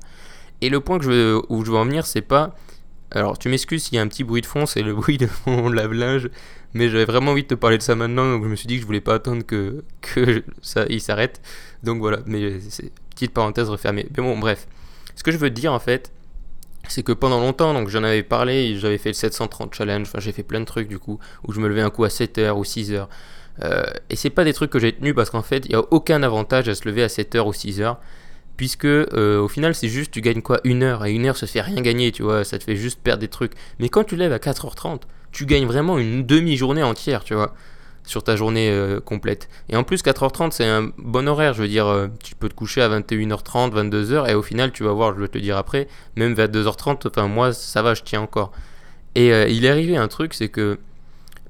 Et 0.60 0.68
le 0.68 0.78
point 0.78 0.98
où 0.98 1.02
je 1.02 1.70
veux 1.70 1.76
en 1.76 1.84
venir, 1.84 2.06
c'est 2.06 2.20
pas 2.20 2.54
alors, 3.12 3.38
tu 3.38 3.48
m'excuses 3.48 3.84
s'il 3.84 3.96
y 3.96 3.98
a 3.98 4.02
un 4.02 4.08
petit 4.08 4.24
bruit 4.24 4.40
de 4.40 4.46
fond, 4.46 4.66
c'est 4.66 4.82
le 4.82 4.94
bruit 4.96 5.18
de 5.18 5.28
mon 5.46 5.68
lave-linge, 5.68 6.30
mais 6.74 6.88
j'avais 6.88 7.04
vraiment 7.04 7.32
envie 7.32 7.42
de 7.42 7.48
te 7.48 7.54
parler 7.54 7.78
de 7.78 7.82
ça 7.82 7.94
maintenant, 7.94 8.30
donc 8.32 8.44
je 8.44 8.48
me 8.48 8.56
suis 8.56 8.66
dit 8.66 8.76
que 8.76 8.82
je 8.82 8.86
voulais 8.86 9.00
pas 9.00 9.14
attendre 9.14 9.44
que, 9.44 9.84
que 10.00 10.44
ça 10.62 10.86
il 10.88 11.00
s'arrête. 11.00 11.40
Donc 11.82 11.98
voilà, 11.98 12.20
mais 12.26 12.60
c'est 12.68 12.92
petite 13.10 13.32
parenthèse 13.32 13.68
refermée. 13.68 14.06
Mais 14.16 14.22
bon, 14.22 14.38
bref. 14.38 14.66
Ce 15.16 15.22
que 15.22 15.32
je 15.32 15.36
veux 15.36 15.50
te 15.50 15.54
dire 15.54 15.72
en 15.72 15.78
fait, 15.78 16.12
c'est 16.88 17.02
que 17.02 17.12
pendant 17.12 17.40
longtemps, 17.40 17.74
donc 17.74 17.88
j'en 17.88 18.04
avais 18.04 18.22
parlé, 18.22 18.76
j'avais 18.78 18.98
fait 18.98 19.10
le 19.10 19.14
730 19.14 19.74
challenge, 19.74 20.06
enfin 20.08 20.20
j'ai 20.20 20.32
fait 20.32 20.42
plein 20.42 20.60
de 20.60 20.64
trucs 20.64 20.88
du 20.88 20.98
coup, 20.98 21.18
où 21.46 21.52
je 21.52 21.60
me 21.60 21.68
levais 21.68 21.82
un 21.82 21.90
coup 21.90 22.04
à 22.04 22.08
7h 22.08 22.52
ou 22.52 22.62
6h. 22.62 23.06
Euh, 23.62 23.82
et 24.08 24.16
c'est 24.16 24.30
pas 24.30 24.44
des 24.44 24.54
trucs 24.54 24.70
que 24.70 24.78
j'ai 24.78 24.92
tenus 24.92 25.14
parce 25.14 25.30
qu'en 25.30 25.42
fait, 25.42 25.66
il 25.66 25.70
n'y 25.70 25.74
a 25.74 25.82
aucun 25.90 26.22
avantage 26.22 26.68
à 26.68 26.74
se 26.74 26.88
lever 26.88 27.02
à 27.02 27.08
7h 27.08 27.40
ou 27.40 27.52
6h 27.52 27.96
puisque 28.60 28.84
euh, 28.84 29.40
au 29.40 29.48
final 29.48 29.74
c'est 29.74 29.88
juste 29.88 30.10
tu 30.10 30.20
gagnes 30.20 30.42
quoi 30.42 30.60
une 30.64 30.82
heure 30.82 31.06
et 31.06 31.12
une 31.12 31.24
heure 31.24 31.38
ça 31.38 31.46
te 31.46 31.50
fait 31.50 31.62
rien 31.62 31.80
gagner 31.80 32.12
tu 32.12 32.22
vois 32.22 32.44
ça 32.44 32.58
te 32.58 32.64
fait 32.64 32.76
juste 32.76 33.00
perdre 33.02 33.22
des 33.22 33.28
trucs. 33.28 33.52
Mais 33.78 33.88
quand 33.88 34.04
tu 34.04 34.16
lèves 34.16 34.34
à 34.34 34.36
4h30 34.36 35.00
tu 35.32 35.46
gagnes 35.46 35.64
vraiment 35.64 35.96
une 35.96 36.26
demi-journée 36.26 36.82
entière 36.82 37.24
tu 37.24 37.32
vois 37.32 37.54
sur 38.04 38.22
ta 38.22 38.36
journée 38.36 38.68
euh, 38.68 39.00
complète. 39.00 39.48
Et 39.70 39.76
en 39.76 39.82
plus 39.82 40.02
4h30 40.02 40.50
c'est 40.50 40.66
un 40.66 40.92
bon 40.98 41.26
horaire 41.26 41.54
je 41.54 41.62
veux 41.62 41.68
dire 41.68 41.86
euh, 41.86 42.08
tu 42.22 42.34
peux 42.34 42.50
te 42.50 42.54
coucher 42.54 42.82
à 42.82 42.90
21h30 42.90 43.72
22h 43.72 44.28
et 44.28 44.34
au 44.34 44.42
final 44.42 44.72
tu 44.72 44.84
vas 44.84 44.92
voir 44.92 45.14
je 45.14 45.22
vais 45.22 45.28
te 45.28 45.38
dire 45.38 45.56
après 45.56 45.88
même 46.16 46.34
vers 46.34 46.48
2h30 46.48 47.08
enfin 47.08 47.28
moi 47.28 47.54
ça 47.54 47.80
va 47.80 47.94
je 47.94 48.02
tiens 48.02 48.20
encore. 48.20 48.52
Et 49.14 49.28
il 49.50 49.64
est 49.64 49.70
arrivé 49.70 49.96
un 49.96 50.08
truc 50.08 50.34
c'est 50.34 50.50
que 50.50 50.78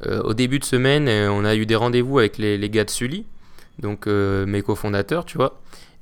au 0.07 0.33
début 0.33 0.61
de 0.61 0.65
semaine 0.65 1.09
on 1.29 1.45
a 1.45 1.57
eu 1.57 1.67
des 1.67 1.75
rendez-vous 1.75 2.21
avec 2.21 2.39
les, 2.39 2.57
les 2.57 2.71
gars 2.71 2.85
de 2.85 2.91
Sully 2.91 3.27
donc 3.81 4.07
mes 4.07 4.63
cofondateurs 4.63 5.25
tu 5.25 5.39
vois 5.39 5.61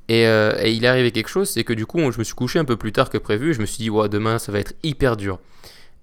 et, 0.09 0.25
euh, 0.25 0.59
et 0.59 0.71
il 0.73 0.83
est 0.83 0.87
arrivé 0.87 1.11
quelque 1.11 1.29
chose, 1.29 1.49
c'est 1.49 1.63
que 1.63 1.71
du 1.71 1.85
coup, 1.85 1.99
je 2.11 2.17
me 2.17 2.23
suis 2.23 2.33
couché 2.33 2.57
un 2.57 2.65
peu 2.65 2.75
plus 2.75 2.91
tard 2.91 3.11
que 3.11 3.19
prévu. 3.19 3.53
Je 3.53 3.61
me 3.61 3.67
suis 3.67 3.77
dit, 3.77 3.91
ouais, 3.91 4.09
demain, 4.09 4.39
ça 4.39 4.51
va 4.51 4.59
être 4.59 4.73
hyper 4.81 5.15
dur 5.15 5.39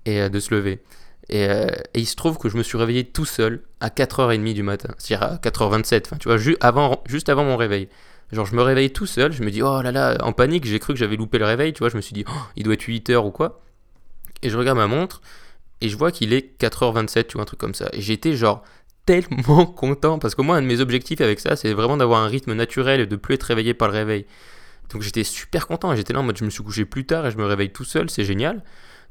et, 0.06 0.20
euh, 0.20 0.28
de 0.28 0.38
se 0.38 0.54
lever. 0.54 0.80
Et, 1.28 1.48
euh, 1.48 1.66
et 1.92 1.98
il 1.98 2.06
se 2.06 2.14
trouve 2.14 2.38
que 2.38 2.48
je 2.48 2.56
me 2.56 2.62
suis 2.62 2.78
réveillé 2.78 3.02
tout 3.02 3.24
seul 3.24 3.62
à 3.80 3.88
4h30 3.88 4.54
du 4.54 4.62
matin, 4.62 4.94
c'est-à-dire 4.96 5.26
à 5.26 5.36
4h27, 5.38 6.02
enfin, 6.06 6.16
tu 6.18 6.28
vois, 6.28 6.38
avant, 6.60 7.02
juste 7.06 7.28
avant 7.28 7.44
mon 7.44 7.56
réveil. 7.56 7.88
Genre, 8.30 8.46
je 8.46 8.54
me 8.54 8.62
réveille 8.62 8.92
tout 8.92 9.06
seul, 9.06 9.32
je 9.32 9.42
me 9.42 9.50
dis, 9.50 9.60
oh 9.60 9.82
là 9.82 9.90
là, 9.90 10.16
en 10.22 10.32
panique, 10.32 10.66
j'ai 10.66 10.78
cru 10.78 10.92
que 10.92 10.98
j'avais 11.00 11.16
loupé 11.16 11.38
le 11.38 11.44
réveil, 11.44 11.72
tu 11.72 11.80
vois, 11.80 11.88
je 11.88 11.96
me 11.96 12.00
suis 12.00 12.14
dit, 12.14 12.24
oh, 12.28 12.32
il 12.54 12.62
doit 12.62 12.74
être 12.74 12.82
8h 12.86 13.16
ou 13.16 13.32
quoi. 13.32 13.60
Et 14.42 14.50
je 14.50 14.56
regarde 14.56 14.78
ma 14.78 14.86
montre, 14.86 15.20
et 15.80 15.88
je 15.88 15.96
vois 15.96 16.12
qu'il 16.12 16.32
est 16.32 16.60
4h27, 16.60 17.26
tu 17.26 17.32
vois, 17.34 17.42
un 17.42 17.44
truc 17.44 17.58
comme 17.58 17.74
ça. 17.74 17.88
Et 17.92 18.00
j'étais 18.00 18.34
genre 18.34 18.62
tellement 19.06 19.66
content, 19.66 20.18
parce 20.18 20.34
que 20.34 20.42
moi, 20.42 20.56
un 20.56 20.62
de 20.62 20.66
mes 20.66 20.80
objectifs 20.80 21.20
avec 21.20 21.40
ça, 21.40 21.56
c'est 21.56 21.72
vraiment 21.72 21.96
d'avoir 21.96 22.22
un 22.22 22.28
rythme 22.28 22.52
naturel 22.52 23.00
et 23.00 23.06
de 23.06 23.16
plus 23.16 23.34
être 23.34 23.44
réveillé 23.44 23.72
par 23.72 23.88
le 23.88 23.94
réveil. 23.94 24.26
Donc 24.90 25.02
j'étais 25.02 25.24
super 25.24 25.66
content, 25.66 25.94
j'étais 25.96 26.12
là 26.12 26.20
en 26.20 26.22
mode 26.22 26.36
je 26.36 26.44
me 26.44 26.50
suis 26.50 26.62
couché 26.62 26.84
plus 26.84 27.06
tard 27.06 27.26
et 27.26 27.30
je 27.30 27.38
me 27.38 27.44
réveille 27.44 27.70
tout 27.70 27.84
seul, 27.84 28.10
c'est 28.10 28.24
génial. 28.24 28.62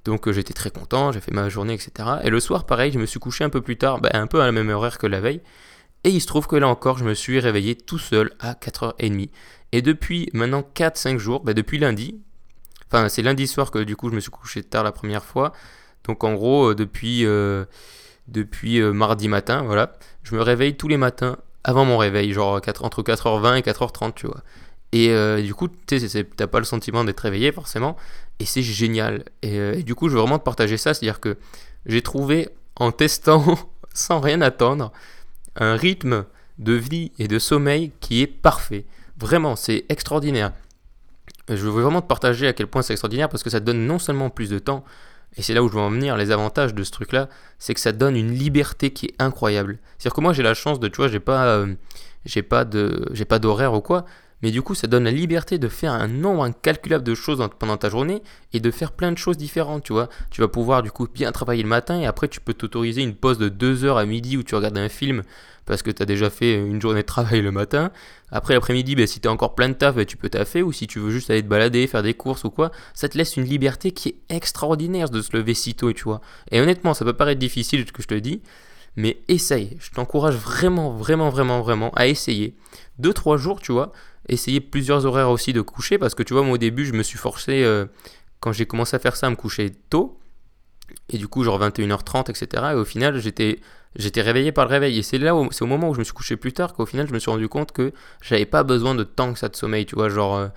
Donc 0.06 0.28
euh, 0.28 0.32
j'étais 0.32 0.54
très 0.54 0.70
content, 0.70 1.12
j'ai 1.12 1.20
fait 1.20 1.34
ma 1.34 1.50
journée, 1.50 1.74
etc. 1.74 2.10
Et 2.24 2.30
le 2.30 2.40
soir, 2.40 2.66
pareil, 2.66 2.92
je 2.92 3.00
me 3.00 3.06
suis 3.06 3.20
couché 3.20 3.44
un 3.44 3.50
peu 3.50 3.62
plus 3.62 3.78
tard, 3.78 4.00
bah, 4.00 4.10
un 4.14 4.28
peu 4.28 4.42
à 4.42 4.46
la 4.46 4.52
même 4.52 4.70
horaire 4.70 4.98
que 4.98 5.08
la 5.08 5.20
veille. 5.20 5.42
Et 6.04 6.10
il 6.10 6.22
se 6.22 6.28
trouve 6.28 6.48
que 6.48 6.56
là 6.56 6.68
encore, 6.68 7.00
je 7.00 7.04
me 7.04 7.14
suis 7.14 7.40
réveillé 7.40 7.76
tout 7.76 7.98
seul 7.98 8.32
à 8.40 8.54
4h30. 8.54 9.30
Et 9.72 9.82
depuis 9.82 10.30
maintenant 10.34 10.64
4-5 10.76 11.18
jours, 11.18 11.44
bah, 11.44 11.54
depuis 11.54 11.80
lundi, 11.80 12.22
enfin 12.88 13.10
c'est 13.10 13.24
lundi 13.24 13.48
soir 13.48 13.72
que 13.72 13.80
du 13.80 13.96
coup 13.96 14.10
je 14.10 14.16
me 14.16 14.20
suis 14.20 14.32
couché 14.32 14.64
tard 14.64 14.84
la 14.84 14.92
première 14.92 15.26
fois. 15.26 15.52
Donc 16.06 16.24
en 16.24 16.36
gros, 16.36 16.72
euh, 16.72 16.76
depuis, 16.76 17.26
euh, 17.26 17.66
depuis 18.28 18.80
euh, 18.80 18.92
mardi 18.92 19.28
matin, 19.28 19.64
voilà, 19.64 19.94
je 20.24 20.36
me 20.36 20.42
réveille 20.42 20.76
tous 20.76 20.88
les 20.88 20.98
matins 20.98 21.38
avant 21.64 21.86
mon 21.86 21.98
réveil, 21.98 22.32
genre 22.34 22.62
4 22.62 22.84
entre 22.84 23.04
4h20 23.04 23.58
et 23.58 23.62
4h30, 23.62 24.14
tu 24.14 24.28
vois. 24.28 24.42
Et 24.92 25.10
euh, 25.10 25.42
du 25.42 25.54
coup, 25.54 25.68
tu 25.68 26.00
t'as 26.38 26.48
pas 26.48 26.60
le 26.60 26.66
sentiment 26.66 27.04
d'être 27.04 27.20
réveillé 27.20 27.52
forcément, 27.52 27.98
et 28.40 28.46
c'est 28.46 28.62
génial. 28.62 29.26
Et, 29.42 29.60
euh, 29.60 29.74
et 29.74 29.84
du 29.84 29.96
coup, 29.96 30.10
je 30.10 30.14
veux 30.14 30.22
vraiment 30.22 30.40
te 30.40 30.44
partager 30.44 30.78
ça, 30.78 30.94
c'est-à-dire 30.94 31.20
que 31.20 31.38
j'ai 31.86 32.02
trouvé 32.02 32.50
en 32.76 32.92
testant, 32.92 33.44
sans 33.94 34.20
rien 34.20 34.42
attendre, 34.42 34.92
un 35.56 35.76
rythme 35.76 36.26
de 36.60 36.74
vie 36.74 37.12
et 37.20 37.28
de 37.28 37.40
sommeil 37.40 37.92
qui 38.00 38.22
est 38.22 38.28
parfait. 38.28 38.86
Vraiment, 39.18 39.56
c'est 39.56 39.86
extraordinaire. 39.90 40.52
Je 41.50 41.56
veux 41.56 41.82
vraiment 41.82 42.02
te 42.02 42.08
partager 42.08 42.48
à 42.48 42.54
quel 42.54 42.68
point 42.68 42.82
c'est 42.82 42.94
extraordinaire 42.94 43.30
parce 43.30 43.44
que 43.44 43.50
ça 43.50 43.60
te 43.60 43.66
donne 43.66 43.86
non 43.86 44.00
seulement 44.00 44.30
plus 44.30 44.50
de 44.50 44.60
temps, 44.60 44.84
et 45.38 45.42
c'est 45.42 45.54
là 45.54 45.64
où 45.64 45.68
je 45.68 45.74
veux 45.74 45.80
en 45.80 45.90
venir, 45.90 46.18
les 46.18 46.32
avantages 46.32 46.74
de 46.74 46.84
ce 46.84 46.92
truc-là, 46.92 47.30
c'est 47.60 47.74
que 47.74 47.80
ça 47.80 47.92
donne 47.92 48.16
une 48.16 48.32
liberté 48.32 48.92
qui 48.92 49.08
est 49.08 49.16
incroyable. 49.20 49.80
C'est-à-dire 49.98 50.16
que 50.16 50.22
moi 50.22 50.34
j'ai 50.34 50.44
la 50.44 50.54
chance 50.54 50.80
de, 50.80 50.88
tu 50.88 50.98
vois, 50.98 51.08
j'ai 51.08 51.20
pas, 51.20 51.46
euh, 51.48 51.74
j'ai 52.26 52.44
pas 52.44 52.66
de, 52.66 53.08
j'ai 53.12 53.26
pas 53.26 53.40
d'horaire 53.40 53.74
ou 53.74 53.82
quoi, 53.82 54.06
mais 54.42 54.52
du 54.52 54.62
coup 54.62 54.76
ça 54.76 54.88
donne 54.88 55.06
la 55.06 55.12
liberté 55.12 55.58
de 55.58 55.68
faire 55.68 55.92
un 55.94 56.08
nombre 56.08 56.44
incalculable 56.44 57.04
de 57.04 57.16
choses 57.16 57.48
pendant 57.60 57.78
ta 57.78 57.90
journée 57.90 58.22
et 58.54 58.60
de 58.60 58.72
faire 58.72 58.92
plein 58.92 59.12
de 59.12 59.18
choses 59.18 59.38
différentes, 59.38 59.84
tu 59.84 59.94
vois. 59.94 60.10
Tu 60.32 60.42
vas 60.42 60.48
pouvoir 60.48 60.84
du 60.84 60.92
coup 60.92 61.08
bien 61.08 61.32
travailler 61.32 61.64
le 61.64 61.70
matin 61.70 62.00
et 62.00 62.06
après 62.06 62.28
tu 62.28 62.42
peux 62.42 62.54
t'autoriser 62.54 63.02
une 63.02 63.16
pause 63.16 63.38
de 63.38 63.50
2 63.50 63.86
heures 63.86 63.98
à 63.98 64.06
midi 64.06 64.38
où 64.38 64.44
tu 64.44 64.56
regardes 64.56 64.78
un 64.78 64.90
film 64.90 65.24
parce 65.66 65.82
que 65.82 65.92
tu 65.92 66.02
as 66.02 66.06
déjà 66.06 66.30
fait 66.30 66.56
une 66.56 66.82
journée 66.82 67.02
de 67.02 67.06
travail 67.06 67.42
le 67.42 67.52
matin. 67.52 67.92
Après 68.32 68.54
l'après-midi, 68.54 68.96
ben, 68.96 69.08
si 69.08 69.20
tu 69.20 69.28
as 69.28 69.32
encore 69.32 69.56
plein 69.56 69.70
de 69.70 69.74
taf, 69.74 69.96
ben, 69.96 70.06
tu 70.06 70.18
peux 70.18 70.30
taffer 70.30 70.62
ou 70.62 70.72
si 70.72 70.88
tu 70.88 71.00
veux 71.00 71.10
juste 71.10 71.30
aller 71.30 71.42
te 71.42 71.48
balader, 71.48 71.88
faire 71.88 72.04
des 72.04 72.14
courses 72.14 72.44
ou 72.44 72.52
quoi, 72.52 72.72
ça 72.94 73.10
te 73.10 73.18
laisse 73.18 73.36
une 73.38 73.46
liberté 73.46 73.92
qui 73.92 74.10
est 74.10 74.36
extraordinaire 74.36 75.10
de 75.10 75.22
se 75.22 75.36
lever 75.36 75.54
si 75.54 75.74
tôt, 75.74 75.92
tu 75.94 76.04
vois. 76.04 76.22
Et 76.52 76.62
honnêtement, 76.62 76.94
ça 76.94 77.06
peut 77.06 77.14
paraître 77.14 77.40
difficile 77.40 77.86
ce 77.88 77.92
que 77.92 78.02
je 78.02 78.08
te 78.08 78.16
dis, 78.16 78.42
mais 78.96 79.18
essaye. 79.28 79.78
Je 79.80 79.92
t'encourage 79.92 80.36
vraiment, 80.36 80.92
vraiment, 80.92 81.30
vraiment, 81.30 81.62
vraiment 81.62 81.92
à 81.96 82.08
essayer. 82.08 82.56
Deux, 83.00 83.14
trois 83.14 83.38
jours, 83.38 83.60
tu 83.60 83.72
vois. 83.72 83.92
Essayer 84.28 84.60
plusieurs 84.60 85.06
horaires 85.06 85.30
aussi 85.30 85.54
de 85.54 85.62
coucher 85.62 85.98
parce 85.98 86.16
que 86.16 86.24
tu 86.24 86.34
vois, 86.34 86.44
moi 86.44 86.56
au 86.56 86.58
début, 86.58 86.86
je 86.86 86.94
me 86.94 87.04
suis 87.04 87.18
forcé, 87.18 87.64
euh, 87.64 87.86
quand 88.40 88.52
j'ai 88.52 88.66
commencé 88.66 88.96
à 88.96 89.00
faire 89.00 89.16
ça, 89.16 89.28
à 89.28 89.30
me 89.30 89.36
coucher 89.36 89.72
tôt. 89.90 90.20
Et 91.10 91.18
du 91.18 91.28
coup, 91.28 91.44
genre 91.44 91.60
21h30, 91.60 92.30
etc. 92.30 92.64
Et 92.72 92.76
au 92.76 92.86
final, 92.86 93.20
j'étais, 93.20 93.60
j'étais 93.96 94.22
réveillé 94.22 94.52
par 94.52 94.66
le 94.66 94.72
réveil. 94.72 94.98
Et 95.00 95.04
c'est 95.04 95.18
là, 95.18 95.34
c'est 95.52 95.64
au 95.64 95.68
moment 95.68 95.90
où 95.90 95.94
je 95.94 96.00
me 96.00 96.04
suis 96.04 96.14
couché 96.14 96.38
plus 96.38 96.54
tard 96.54 96.74
qu'au 96.74 96.86
final, 96.86 97.08
je 97.08 97.14
me 97.14 97.20
suis 97.20 97.32
rendu 97.32 97.48
compte 97.48 97.72
que 97.72 97.92
j'avais 98.22 98.46
pas 98.46 98.64
besoin 98.64 98.96
de 98.96 99.04
tant 99.04 99.34
que 99.34 99.40
ça 99.40 99.50
de 99.50 99.56
sommeil. 99.56 99.86
Tu 99.86 99.96
vois, 99.96 100.10
genre 100.10 100.36
euh, 100.36 100.48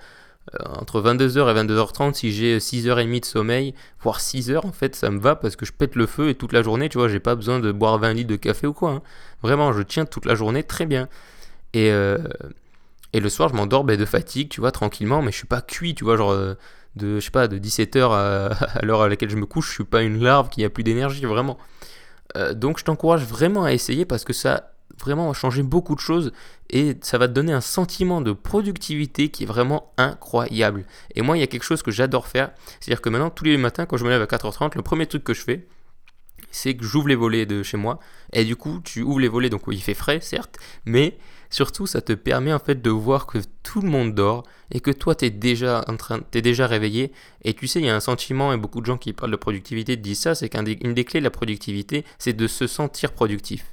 euh, 0.55 0.63
entre 0.79 1.01
22h 1.01 1.49
et 1.49 1.63
22h30, 1.63 2.13
si 2.13 2.31
j'ai 2.31 2.57
6h30 2.59 3.19
de 3.21 3.25
sommeil, 3.25 3.73
voire 4.01 4.19
6h, 4.19 4.65
en 4.65 4.71
fait, 4.71 4.95
ça 4.95 5.09
me 5.09 5.19
va 5.19 5.35
parce 5.35 5.55
que 5.55 5.65
je 5.65 5.71
pète 5.73 5.95
le 5.95 6.05
feu 6.05 6.29
et 6.29 6.35
toute 6.35 6.53
la 6.53 6.61
journée, 6.63 6.89
tu 6.89 6.97
vois, 6.97 7.07
j'ai 7.07 7.19
pas 7.19 7.35
besoin 7.35 7.59
de 7.59 7.71
boire 7.71 7.97
20 7.99 8.13
litres 8.13 8.29
de 8.29 8.35
café 8.35 8.67
ou 8.67 8.73
quoi. 8.73 8.91
hein. 8.91 9.01
Vraiment, 9.41 9.73
je 9.73 9.81
tiens 9.81 10.05
toute 10.05 10.25
la 10.25 10.35
journée 10.35 10.63
très 10.63 10.85
bien. 10.85 11.07
Et, 11.73 11.91
et 13.13 13.19
le 13.19 13.29
soir, 13.29 13.49
je 13.49 13.55
m'endors 13.55 13.83
ben, 13.83 13.97
de 13.97 14.05
fatigue, 14.05 14.49
tu 14.49 14.61
vois, 14.61 14.71
tranquillement, 14.71 15.21
mais 15.21 15.31
je 15.31 15.37
suis 15.37 15.47
pas 15.47 15.61
cuit, 15.61 15.95
tu 15.95 16.03
vois, 16.03 16.17
genre. 16.17 16.31
euh, 16.31 16.55
de, 16.95 17.19
je 17.19 17.25
sais 17.25 17.31
pas, 17.31 17.47
de 17.47 17.57
17h 17.57 18.11
à, 18.11 18.47
à 18.79 18.85
l'heure 18.85 19.01
à 19.01 19.07
laquelle 19.09 19.29
je 19.29 19.35
me 19.37 19.45
couche, 19.45 19.69
je 19.69 19.73
suis 19.73 19.83
pas 19.83 20.01
une 20.01 20.21
larve 20.21 20.49
qui 20.49 20.63
a 20.63 20.69
plus 20.69 20.83
d'énergie, 20.83 21.25
vraiment. 21.25 21.57
Euh, 22.35 22.53
donc 22.53 22.77
je 22.79 22.83
t'encourage 22.83 23.23
vraiment 23.23 23.63
à 23.63 23.73
essayer 23.73 24.05
parce 24.05 24.23
que 24.23 24.33
ça 24.33 24.55
a 24.55 24.63
vraiment 24.99 25.33
changé 25.33 25.63
beaucoup 25.63 25.95
de 25.95 25.99
choses 25.99 26.31
et 26.69 26.97
ça 27.01 27.17
va 27.17 27.27
te 27.27 27.33
donner 27.33 27.53
un 27.53 27.61
sentiment 27.61 28.21
de 28.21 28.33
productivité 28.33 29.29
qui 29.29 29.43
est 29.43 29.47
vraiment 29.47 29.93
incroyable. 29.97 30.85
Et 31.15 31.21
moi, 31.21 31.37
il 31.37 31.39
y 31.39 31.43
a 31.43 31.47
quelque 31.47 31.63
chose 31.63 31.81
que 31.81 31.91
j'adore 31.91 32.27
faire, 32.27 32.51
c'est-à-dire 32.79 33.01
que 33.01 33.09
maintenant, 33.09 33.29
tous 33.29 33.45
les 33.45 33.57
matins, 33.57 33.85
quand 33.85 33.97
je 33.97 34.03
me 34.03 34.09
lève 34.09 34.21
à 34.21 34.25
4h30, 34.25 34.75
le 34.75 34.81
premier 34.81 35.05
truc 35.05 35.23
que 35.23 35.33
je 35.33 35.41
fais, 35.41 35.67
c'est 36.51 36.75
que 36.75 36.83
j'ouvre 36.83 37.07
les 37.07 37.15
volets 37.15 37.45
de 37.45 37.63
chez 37.63 37.77
moi 37.77 37.99
et 38.33 38.43
du 38.43 38.55
coup, 38.55 38.81
tu 38.83 39.01
ouvres 39.01 39.19
les 39.19 39.27
volets, 39.27 39.49
donc 39.49 39.61
il 39.67 39.81
fait 39.81 39.93
frais, 39.93 40.19
certes, 40.21 40.57
mais 40.85 41.17
surtout, 41.49 41.87
ça 41.87 42.01
te 42.01 42.13
permet 42.13 42.53
en 42.53 42.59
fait 42.59 42.81
de 42.81 42.89
voir 42.89 43.25
que 43.25 43.39
tout 43.63 43.81
le 43.81 43.89
monde 43.89 44.13
dort 44.13 44.43
et 44.71 44.79
que 44.79 44.91
toi, 44.91 45.15
tu 45.15 45.25
es 45.25 45.29
déjà 45.29 45.83
en 45.87 45.97
train, 45.97 46.19
t'es 46.31 46.41
déjà 46.41 46.67
réveillé 46.67 47.11
et 47.43 47.53
tu 47.53 47.67
sais, 47.67 47.79
il 47.79 47.85
y 47.85 47.89
a 47.89 47.95
un 47.95 47.99
sentiment, 47.99 48.53
et 48.53 48.57
beaucoup 48.57 48.81
de 48.81 48.85
gens 48.85 48.97
qui 48.97 49.13
parlent 49.13 49.31
de 49.31 49.35
productivité 49.35 49.97
disent 49.97 50.19
ça, 50.19 50.35
c'est 50.35 50.49
qu'une 50.49 50.63
des, 50.63 50.75
des 50.75 51.05
clés 51.05 51.19
de 51.19 51.25
la 51.25 51.31
productivité, 51.31 52.05
c'est 52.17 52.33
de 52.33 52.47
se 52.47 52.67
sentir 52.67 53.11
productif, 53.13 53.65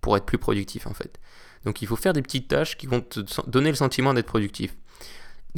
pour 0.00 0.16
être 0.16 0.26
plus 0.26 0.38
productif 0.38 0.86
en 0.86 0.94
fait. 0.94 1.18
Donc 1.64 1.82
il 1.82 1.88
faut 1.88 1.96
faire 1.96 2.12
des 2.12 2.22
petites 2.22 2.48
tâches 2.48 2.76
qui 2.76 2.86
vont 2.86 3.00
te 3.00 3.20
donner 3.48 3.70
le 3.70 3.76
sentiment 3.76 4.14
d'être 4.14 4.26
productif. 4.26 4.76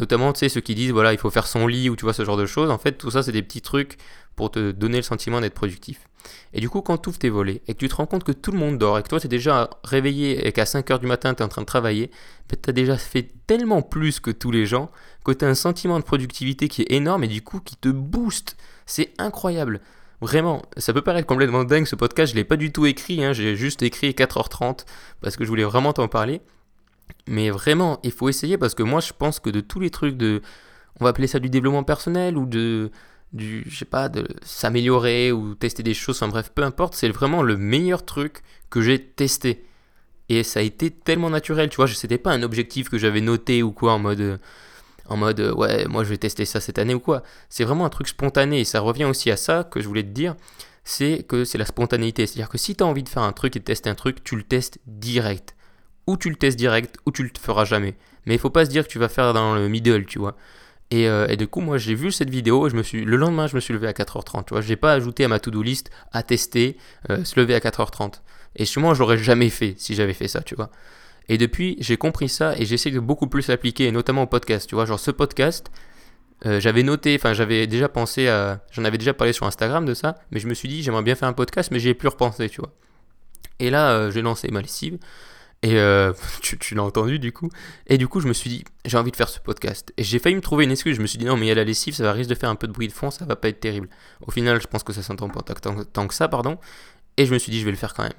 Notamment, 0.01 0.33
tu 0.33 0.41
sais, 0.41 0.49
ceux 0.49 0.63
qui 0.63 0.75
disent, 0.75 0.93
voilà, 0.93 1.13
il 1.13 1.19
faut 1.19 1.31
faire 1.31 1.47
son 1.47 1.67
lit 1.67 1.91
ou 1.91 1.97
tu 1.97 2.05
vois 2.05 2.15
ce 2.15 2.25
genre 2.25 2.39
de 2.39 2.47
choses. 2.47 2.71
En 2.71 2.79
fait, 2.79 2.93
tout 2.93 3.11
ça, 3.11 3.23
c'est 3.23 3.33
des 3.33 3.43
petits 3.43 3.61
trucs 3.61 3.99
pour 4.35 4.51
te 4.51 4.73
donner 4.73 4.97
le 4.97 5.03
sentiment 5.03 5.41
d'être 5.41 5.55
productif. 5.55 6.09
Et 6.55 6.61
du 6.61 6.71
coup, 6.71 6.81
quand 6.81 6.99
tu 6.99 7.11
ouvres 7.11 7.19
tes 7.19 7.29
volets 7.29 7.63
et 7.69 7.75
que 7.75 7.79
tu 7.79 7.89
te 7.89 7.95
rends 7.95 8.07
compte 8.07 8.25
que 8.25 8.33
tout 8.33 8.51
le 8.51 8.59
monde 8.59 8.79
dort 8.79 8.99
et 8.99 9.03
que 9.03 9.09
toi, 9.09 9.21
tu 9.21 9.27
es 9.27 9.29
déjà 9.29 9.69
réveillé 9.85 10.47
et 10.47 10.53
qu'à 10.53 10.65
5h 10.65 10.99
du 10.99 11.07
matin, 11.07 11.35
tu 11.35 11.43
es 11.43 11.45
en 11.45 11.49
train 11.49 11.61
de 11.61 11.67
travailler, 11.67 12.11
tu 12.49 12.57
as 12.69 12.73
déjà 12.73 12.97
fait 12.97 13.29
tellement 13.47 13.83
plus 13.83 14.21
que 14.21 14.31
tous 14.31 14.51
les 14.51 14.67
gens 14.67 14.91
que 15.25 15.33
tu 15.33 15.45
as 15.45 15.49
un 15.49 15.55
sentiment 15.55 15.99
de 15.99 16.05
productivité 16.05 16.69
qui 16.69 16.83
est 16.83 16.93
énorme 16.93 17.25
et 17.25 17.29
du 17.29 17.43
coup 17.43 17.61
qui 17.61 17.77
te 17.77 17.89
booste. 17.89 18.57
C'est 18.87 19.13
incroyable. 19.19 19.81
Vraiment, 20.23 20.63
ça 20.77 20.93
peut 20.93 21.03
paraître 21.03 21.27
complètement 21.27 21.65
dingue 21.65 21.87
ce 21.87 21.97
podcast, 21.97 22.33
je 22.33 22.37
l'ai 22.37 22.45
pas 22.45 22.57
du 22.57 22.73
tout 22.73 22.85
écrit, 22.85 23.25
hein, 23.25 23.33
j'ai 23.33 23.57
juste 23.57 23.83
écrit 23.83 24.11
4h30 24.11 24.85
parce 25.23 25.37
que 25.37 25.45
je 25.45 25.49
voulais 25.49 25.65
vraiment 25.65 25.93
t'en 25.93 26.09
parler. 26.09 26.43
Mais 27.31 27.49
vraiment, 27.51 28.01
il 28.03 28.11
faut 28.11 28.29
essayer 28.29 28.59
parce 28.59 28.75
que 28.75 28.83
moi 28.83 29.01
je 29.01 29.13
pense 29.17 29.39
que 29.39 29.51
de 29.51 29.61
tous 29.61 29.79
les 29.79 29.91
trucs 29.91 30.17
de, 30.17 30.43
on 30.99 31.05
va 31.05 31.11
appeler 31.11 31.29
ça 31.29 31.39
du 31.39 31.49
développement 31.49 31.85
personnel 31.85 32.37
ou 32.37 32.45
de, 32.45 32.91
du, 33.33 33.65
je 33.69 33.79
sais 33.79 33.85
pas, 33.85 34.09
de 34.09 34.27
s'améliorer 34.43 35.31
ou 35.31 35.55
tester 35.55 35.85
des 35.85 35.95
choses, 35.95 36.17
enfin 36.17 36.27
bref, 36.29 36.51
peu 36.53 36.65
importe, 36.65 36.95
c'est 36.95 37.09
vraiment 37.09 37.45
le 37.45 37.57
meilleur 37.57 38.05
truc 38.05 38.43
que 38.69 38.81
j'ai 38.81 39.01
testé. 39.01 39.65
Et 40.29 40.43
ça 40.43 40.59
a 40.59 40.63
été 40.65 40.91
tellement 40.91 41.31
naturel, 41.31 41.71
tu 41.71 41.77
vois, 41.77 41.87
c'était 41.87 42.19
pas 42.19 42.33
un 42.33 42.43
objectif 42.43 42.89
que 42.89 42.99
j'avais 42.99 43.21
noté 43.21 43.63
ou 43.63 43.71
quoi 43.71 43.93
en 43.93 44.01
mode, 44.01 44.41
en 45.07 45.17
mode, 45.17 45.39
euh, 45.39 45.55
ouais, 45.55 45.87
moi 45.87 46.03
je 46.03 46.11
vais 46.11 46.19
tester 46.19 46.45
ça 46.45 46.61
cette 46.61 46.81
année 46.81 46.95
ou 46.95 47.01
quoi. 47.01 47.23
C'est 47.49 47.63
vraiment 47.63 47.85
un 47.87 47.91
truc 47.91 48.09
spontané 48.09 48.59
et 48.61 48.65
ça 48.65 48.81
revient 48.81 49.05
aussi 49.05 49.31
à 49.31 49.37
ça 49.37 49.63
que 49.63 49.81
je 49.81 49.87
voulais 49.87 50.03
te 50.03 50.09
dire, 50.09 50.35
c'est 50.83 51.25
que 51.29 51.45
c'est 51.45 51.59
la 51.59 51.67
spontanéité. 51.67 52.27
C'est-à-dire 52.27 52.49
que 52.49 52.59
si 52.59 52.75
tu 52.75 52.83
as 52.83 52.87
envie 52.89 53.05
de 53.05 53.09
faire 53.09 53.23
un 53.23 53.33
truc 53.33 53.55
et 53.55 53.61
de 53.61 53.65
tester 53.65 53.89
un 53.89 53.95
truc, 53.95 54.25
tu 54.25 54.35
le 54.35 54.43
testes 54.43 54.81
direct. 54.87 55.55
Ou 56.11 56.17
tu 56.17 56.29
le 56.29 56.35
testes 56.35 56.59
direct, 56.59 56.97
ou 57.07 57.13
tu 57.13 57.23
le 57.23 57.31
feras 57.41 57.65
jamais. 57.65 57.95
Mais 58.27 58.35
il 58.35 58.41
faut 58.41 58.51
pas 58.51 58.65
se 58.65 58.71
dire 58.71 58.85
que 58.85 58.91
tu 58.91 58.99
vas 58.99 59.09
faire 59.09 59.33
dans 59.33 59.55
le 59.55 59.69
middle, 59.69 60.07
tu 60.07 60.19
vois. 60.19 60.37
Et, 60.91 61.09
euh, 61.09 61.29
et 61.29 61.37
du 61.37 61.47
coup, 61.47 61.61
moi, 61.61 61.79
j'ai 61.79 61.95
vu 61.95 62.11
cette 62.11 62.31
vidéo 62.31 62.69
je 62.69 62.75
me 62.75 62.83
suis, 62.83 63.05
le 63.05 63.17
lendemain, 63.17 63.47
je 63.47 63.55
me 63.55 63.61
suis 63.61 63.73
levé 63.73 63.87
à 63.87 63.93
4h30. 63.93 64.47
Tu 64.47 64.55
vois, 64.55 64.61
j'ai 64.61 64.75
pas 64.75 64.93
ajouté 64.93 65.25
à 65.25 65.29
ma 65.29 65.39
to-do 65.39 65.63
list 65.63 65.89
à 66.11 66.25
tester, 66.25 66.77
euh, 67.11 67.23
se 67.23 67.39
lever 67.39 67.55
à 67.55 67.61
4h30. 67.61 68.23
Et 68.57 68.65
sûrement, 68.65 68.93
je 68.93 68.99
l'aurais 68.99 69.19
jamais 69.19 69.51
fait 69.51 69.75
si 69.79 69.95
j'avais 69.95 70.15
fait 70.15 70.27
ça, 70.27 70.41
tu 70.41 70.57
vois. 70.57 70.71
Et 71.29 71.39
depuis, 71.39 71.77
j'ai 71.79 71.97
compris 71.97 72.29
ça 72.29 72.59
et 72.59 72.65
j'essaie 72.65 72.91
de 72.91 72.99
beaucoup 72.99 73.29
plus 73.29 73.47
l'appliquer, 73.47 73.93
notamment 73.93 74.25
au 74.25 74.27
podcast. 74.27 74.69
Tu 74.69 74.75
vois, 74.75 74.85
genre 74.85 74.99
ce 74.99 75.13
podcast, 75.13 75.71
euh, 76.45 76.59
j'avais 76.59 76.83
noté, 76.83 77.15
enfin, 77.15 77.35
j'avais 77.35 77.69
déjà 77.69 77.89
pensé 77.89 78.27
à. 78.27 78.65
J'en 78.73 78.85
avais 78.85 78.99
déjà 78.99 79.15
parlé 79.15 79.33
sur 79.33 79.47
Instagram 79.47 79.85
de 79.85 79.95
ça, 79.95 80.17
mais 80.33 80.41
je 80.41 80.49
me 80.49 80.55
suis 80.55 80.69
dit, 80.69 80.83
j'aimerais 80.83 81.05
bien 81.05 81.15
faire 81.15 81.29
un 81.29 81.33
podcast, 81.35 81.71
mais 81.71 81.79
j'y 81.79 81.91
ai 81.91 81.95
plus 81.95 82.09
repensé, 82.09 82.49
tu 82.49 82.61
vois. 82.61 82.73
Et 83.61 83.71
là, 83.71 84.11
j'ai 84.11 84.23
lancé 84.23 84.49
ma 84.51 84.61
lessive. 84.61 84.99
Et 85.63 85.77
euh, 85.77 86.13
tu, 86.41 86.75
l'as 86.75 86.83
entendu 86.83 87.19
du 87.19 87.33
coup. 87.33 87.51
Et 87.87 87.99
du 87.99 88.09
coup, 88.09 88.21
je 88.21 88.29
me 88.29 88.33
suis 88.33 88.51
dit, 88.51 88.65
j'ai 88.85 88.97
envie 88.97 89.11
de 89.11 89.17
faire 89.17 89.29
ce 89.29 89.41
podcast. 89.41 89.93
Et 89.97 90.05
j'ai 90.05 90.19
failli 90.19 90.37
me 90.37 90.41
trouver 90.41 90.65
une 90.65 90.71
excuse. 90.71 90.97
Je 90.97 91.03
me 91.03 91.07
suis 91.07 91.19
dit, 91.19 91.25
non, 91.25 91.37
mais 91.37 91.47
il 91.47 91.49
y 91.49 91.53
a 91.53 91.55
la 91.55 91.65
lessive, 91.65 91.95
ça 91.95 92.05
va 92.05 92.13
risque 92.13 92.31
de 92.31 92.35
faire 92.35 92.51
un 92.51 92.57
peu 92.57 92.67
de 92.67 92.73
bruit 92.73 92.89
de 92.89 92.93
fond, 92.93 93.11
ça 93.11 93.25
va 93.25 93.37
pas 93.37 93.49
être 93.49 93.61
terrible. 93.61 93.89
Au 94.27 94.31
final, 94.31 94.61
je 94.61 94.67
pense 94.67 94.83
que 94.83 94.93
ça 94.93 95.03
s'entend 95.03 95.29
pas 95.29 95.43
tant, 95.43 95.85
tant 95.85 96.07
que 96.07 96.15
ça, 96.15 96.29
pardon. 96.29 96.59
Et 97.17 97.27
je 97.27 97.33
me 97.33 97.39
suis 97.39 97.53
dit, 97.53 97.61
je 97.61 97.65
vais 97.65 97.71
le 97.71 97.77
faire 97.77 97.95
quand 97.95 98.05
même. 98.05 98.13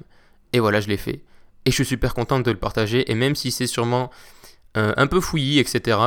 Et 0.52 0.60
voilà, 0.60 0.80
je 0.80 0.88
l'ai 0.88 0.96
fait. 0.96 1.22
Et 1.64 1.70
je 1.70 1.74
suis 1.74 1.84
super 1.84 2.14
content 2.14 2.40
de 2.40 2.50
le 2.50 2.58
partager. 2.58 3.10
Et 3.10 3.14
même 3.14 3.34
si 3.34 3.50
c'est 3.50 3.66
sûrement 3.66 4.10
euh, 4.76 4.92
un 4.96 5.06
peu 5.06 5.20
fouillis, 5.20 5.58
etc., 5.58 5.98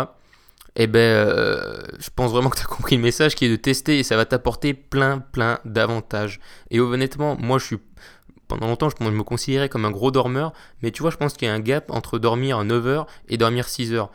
eh 0.77 0.88
ben, 0.88 1.00
euh, 1.00 1.82
je 2.00 2.10
pense 2.13 2.32
vraiment 2.32 2.50
que 2.50 2.58
tu 2.58 2.63
as 2.63 2.65
compris 2.75 2.98
le 2.98 3.01
message 3.01 3.36
qui 3.36 3.46
est 3.46 3.50
de 3.50 3.56
tester 3.56 4.00
et 4.00 4.04
ça 4.04 4.18
va 4.18 4.25
t'apporter 4.25 4.74
plein, 4.74 5.20
plein 5.20 5.60
d'avantages. 5.65 6.39
Et 6.70 6.80
honnêtement, 6.80 7.38
moi, 7.39 7.60
je 7.60 7.65
suis. 7.65 7.77
Pendant 8.48 8.68
longtemps, 8.68 8.90
je 8.90 9.04
me 9.04 9.24
considérais 9.24 9.70
comme 9.70 9.86
un 9.86 9.92
gros 9.92 10.12
dormeur, 10.12 10.54
mais 10.82 10.92
tu 10.92 11.02
vois, 11.02 11.12
je 11.12 11.18
pense 11.18 11.34
qu'il 11.34 11.48
y 11.48 11.52
a 11.52 11.54
un 11.54 11.60
gap 11.60 11.92
entre 11.92 12.20
dormir 12.20 12.64
9 12.64 12.88
heures 12.88 13.08
et 13.28 13.38
dormir 13.38 13.68
6 13.68 13.94
heures. 13.94 14.12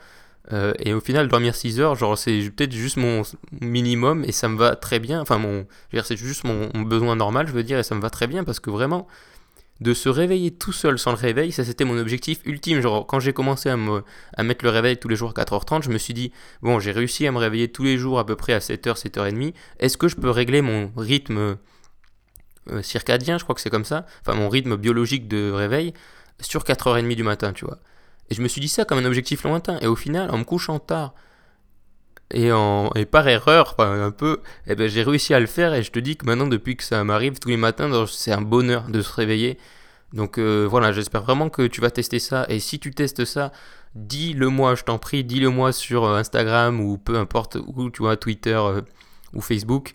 Euh, 0.53 0.73
et 0.79 0.93
au 0.93 0.99
final, 0.99 1.27
dormir 1.27 1.55
6 1.55 1.79
heures, 1.79 1.95
genre, 1.95 2.17
c'est 2.17 2.49
peut-être 2.55 2.73
juste 2.73 2.97
mon 2.97 3.21
minimum 3.61 4.23
et 4.25 4.31
ça 4.31 4.47
me 4.47 4.57
va 4.57 4.75
très 4.75 4.99
bien. 4.99 5.21
Enfin, 5.21 5.37
mon, 5.37 5.65
c'est 6.03 6.17
juste 6.17 6.43
mon, 6.43 6.69
besoin 6.83 7.15
normal, 7.15 7.47
je 7.47 7.53
veux 7.53 7.63
dire, 7.63 7.79
et 7.79 7.83
ça 7.83 7.95
me 7.95 8.01
va 8.01 8.09
très 8.09 8.27
bien 8.27 8.43
parce 8.43 8.59
que 8.59 8.69
vraiment, 8.69 9.07
de 9.79 9.93
se 9.93 10.09
réveiller 10.09 10.51
tout 10.51 10.71
seul 10.71 10.99
sans 10.99 11.11
le 11.11 11.17
réveil, 11.17 11.51
ça 11.51 11.63
c'était 11.63 11.85
mon 11.85 11.97
objectif 11.97 12.39
ultime. 12.45 12.81
Genre, 12.81 13.05
quand 13.05 13.19
j'ai 13.19 13.33
commencé 13.33 13.69
à, 13.69 13.77
me, 13.77 14.03
à 14.35 14.43
mettre 14.43 14.65
le 14.65 14.71
réveil 14.71 14.97
tous 14.97 15.07
les 15.07 15.15
jours 15.15 15.33
à 15.35 15.41
4h30, 15.41 15.83
je 15.83 15.89
me 15.89 15.97
suis 15.97 16.13
dit, 16.13 16.31
bon, 16.61 16.79
j'ai 16.79 16.91
réussi 16.91 17.27
à 17.27 17.31
me 17.31 17.37
réveiller 17.37 17.67
tous 17.71 17.83
les 17.83 17.97
jours 17.97 18.19
à 18.19 18.25
peu 18.25 18.35
près 18.35 18.53
à 18.53 18.59
7h, 18.59 19.01
7h30. 19.01 19.53
Est-ce 19.79 19.97
que 19.97 20.07
je 20.07 20.15
peux 20.15 20.29
régler 20.29 20.61
mon 20.61 20.91
rythme 20.97 21.57
circadien, 22.81 23.37
je 23.37 23.43
crois 23.43 23.55
que 23.55 23.61
c'est 23.61 23.69
comme 23.69 23.85
ça, 23.85 24.05
enfin 24.21 24.37
mon 24.37 24.49
rythme 24.49 24.77
biologique 24.77 25.27
de 25.27 25.51
réveil, 25.51 25.93
sur 26.39 26.63
4h30 26.63 27.15
du 27.15 27.23
matin, 27.23 27.53
tu 27.53 27.65
vois. 27.65 27.79
Et 28.29 28.35
je 28.35 28.41
me 28.41 28.47
suis 28.47 28.61
dit 28.61 28.69
ça 28.69 28.85
comme 28.85 28.97
un 28.97 29.05
objectif 29.05 29.43
lointain. 29.43 29.77
Et 29.81 29.87
au 29.87 29.95
final, 29.95 30.31
en 30.31 30.37
me 30.37 30.43
couchant 30.43 30.79
tard, 30.79 31.13
et, 32.33 32.49
par 33.05 33.27
erreur, 33.27 33.75
enfin, 33.77 34.03
un 34.03 34.11
peu, 34.11 34.39
eh 34.67 34.75
ben, 34.75 34.87
j'ai 34.87 35.03
réussi 35.03 35.33
à 35.33 35.39
le 35.39 35.47
faire. 35.47 35.73
Et 35.73 35.83
je 35.83 35.91
te 35.91 35.99
dis 35.99 36.15
que 36.15 36.25
maintenant, 36.25 36.47
depuis 36.47 36.77
que 36.77 36.83
ça 36.83 37.03
m'arrive 37.03 37.39
tous 37.39 37.49
les 37.49 37.57
matins, 37.57 38.05
c'est 38.07 38.31
un 38.31 38.41
bonheur 38.41 38.87
de 38.87 39.01
se 39.01 39.13
réveiller. 39.13 39.57
Donc 40.13 40.37
euh, 40.37 40.67
voilà, 40.69 40.91
j'espère 40.91 41.23
vraiment 41.23 41.49
que 41.49 41.67
tu 41.67 41.81
vas 41.81 41.91
tester 41.91 42.19
ça. 42.19 42.45
Et 42.49 42.59
si 42.59 42.79
tu 42.79 42.91
testes 42.91 43.25
ça, 43.25 43.51
dis-le 43.95 44.49
moi, 44.49 44.75
je 44.75 44.83
t'en 44.83 44.97
prie, 44.97 45.23
dis-le 45.23 45.49
moi 45.49 45.71
sur 45.71 46.05
euh, 46.05 46.17
Instagram 46.17 46.81
ou 46.81 46.97
peu 46.97 47.17
importe 47.17 47.57
où, 47.65 47.89
tu 47.89 48.01
vois, 48.01 48.17
Twitter 48.17 48.59
euh, 48.61 48.81
ou 49.33 49.41
Facebook. 49.41 49.93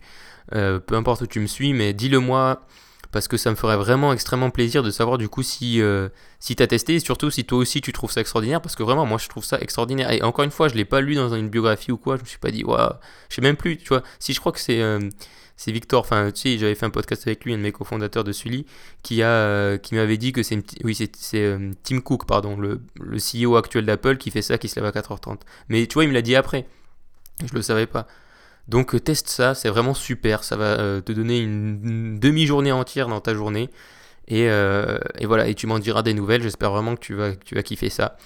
Euh, 0.55 0.79
peu 0.79 0.95
importe 0.95 1.21
où 1.21 1.27
tu 1.27 1.39
me 1.39 1.47
suis, 1.47 1.73
mais 1.73 1.93
dis-le 1.93 2.19
moi 2.19 2.65
parce 3.11 3.27
que 3.27 3.37
ça 3.37 3.49
me 3.49 3.55
ferait 3.55 3.77
vraiment 3.77 4.13
extrêmement 4.13 4.49
plaisir 4.49 4.83
de 4.83 4.91
savoir 4.91 5.17
du 5.17 5.29
coup 5.29 5.43
si, 5.43 5.81
euh, 5.81 6.09
si 6.39 6.55
tu 6.55 6.63
as 6.63 6.67
testé 6.67 6.95
et 6.95 6.99
surtout 6.99 7.29
si 7.31 7.45
toi 7.45 7.57
aussi 7.57 7.81
tu 7.81 7.93
trouves 7.93 8.11
ça 8.11 8.21
extraordinaire 8.21 8.61
parce 8.61 8.75
que 8.75 8.83
vraiment 8.83 9.05
moi 9.05 9.17
je 9.17 9.27
trouve 9.29 9.43
ça 9.45 9.59
extraordinaire. 9.59 10.11
Et 10.11 10.21
encore 10.21 10.45
une 10.45 10.51
fois 10.51 10.67
je 10.67 10.75
l'ai 10.75 10.85
pas 10.85 11.01
lu 11.01 11.15
dans 11.15 11.33
une 11.33 11.49
biographie 11.49 11.91
ou 11.91 11.97
quoi 11.97 12.17
je 12.17 12.21
me 12.21 12.27
suis 12.27 12.39
pas 12.39 12.51
dit 12.51 12.63
waouh 12.63 12.93
je 13.29 13.35
sais 13.35 13.41
même 13.41 13.55
plus 13.55 13.77
tu 13.77 13.89
vois. 13.89 14.03
Si 14.19 14.33
je 14.33 14.39
crois 14.39 14.51
que 14.51 14.59
c'est 14.59 14.81
euh, 14.81 15.09
c'est 15.55 15.71
Victor 15.71 16.01
enfin 16.01 16.31
tu 16.31 16.41
sais 16.41 16.57
j'avais 16.57 16.75
fait 16.75 16.85
un 16.85 16.89
podcast 16.89 17.25
avec 17.25 17.43
lui 17.45 17.53
un 17.53 17.57
de 17.57 17.63
mes 17.63 17.71
cofondateurs 17.71 18.23
de 18.23 18.31
Sully 18.31 18.65
qui 19.03 19.23
euh, 19.23 19.77
qui 19.77 19.95
m'avait 19.95 20.17
dit 20.17 20.31
que 20.31 20.43
c'est 20.43 20.61
oui 20.83 20.95
c'est 20.95 21.57
Tim 21.83 22.01
Cook 22.01 22.25
pardon 22.27 22.57
le, 22.57 22.81
le 22.99 23.17
CEO 23.17 23.55
actuel 23.55 23.85
d'Apple 23.85 24.17
qui 24.17 24.31
fait 24.31 24.41
ça 24.41 24.57
qui 24.57 24.67
se 24.67 24.79
lève 24.79 24.85
à 24.85 24.91
4h30 24.91 25.39
mais 25.69 25.87
tu 25.87 25.95
vois 25.95 26.03
il 26.03 26.09
me 26.09 26.13
l'a 26.13 26.21
dit 26.21 26.35
après. 26.35 26.67
Je 27.45 27.53
le 27.53 27.61
savais 27.61 27.85
pas 27.85 28.07
donc 28.67 28.95
euh, 28.95 28.99
teste 28.99 29.29
ça, 29.29 29.55
c'est 29.55 29.69
vraiment 29.69 29.93
super, 29.93 30.43
ça 30.43 30.57
va 30.57 30.79
euh, 30.79 31.01
te 31.01 31.11
donner 31.11 31.39
une, 31.39 32.19
demi-journée 32.19 32.71
entière 32.71 33.07
dans 33.07 33.21
ta 33.21 33.33
journée. 33.33 33.69
Et, 34.27 34.49
euh, 34.49 34.97
et 35.19 35.25
voilà, 35.25 35.47
et 35.47 35.55
tu 35.55 35.67
m'en 35.67 35.79
diras 35.79 36.03
des 36.03 36.13
nouvelles, 36.13 36.43
j'espère 36.43 36.71
vraiment 36.71 36.95
que 36.95 37.01
tu 37.01 37.13
vas, 37.13 37.33
kiffer 37.63 37.89
ça. 37.89 38.17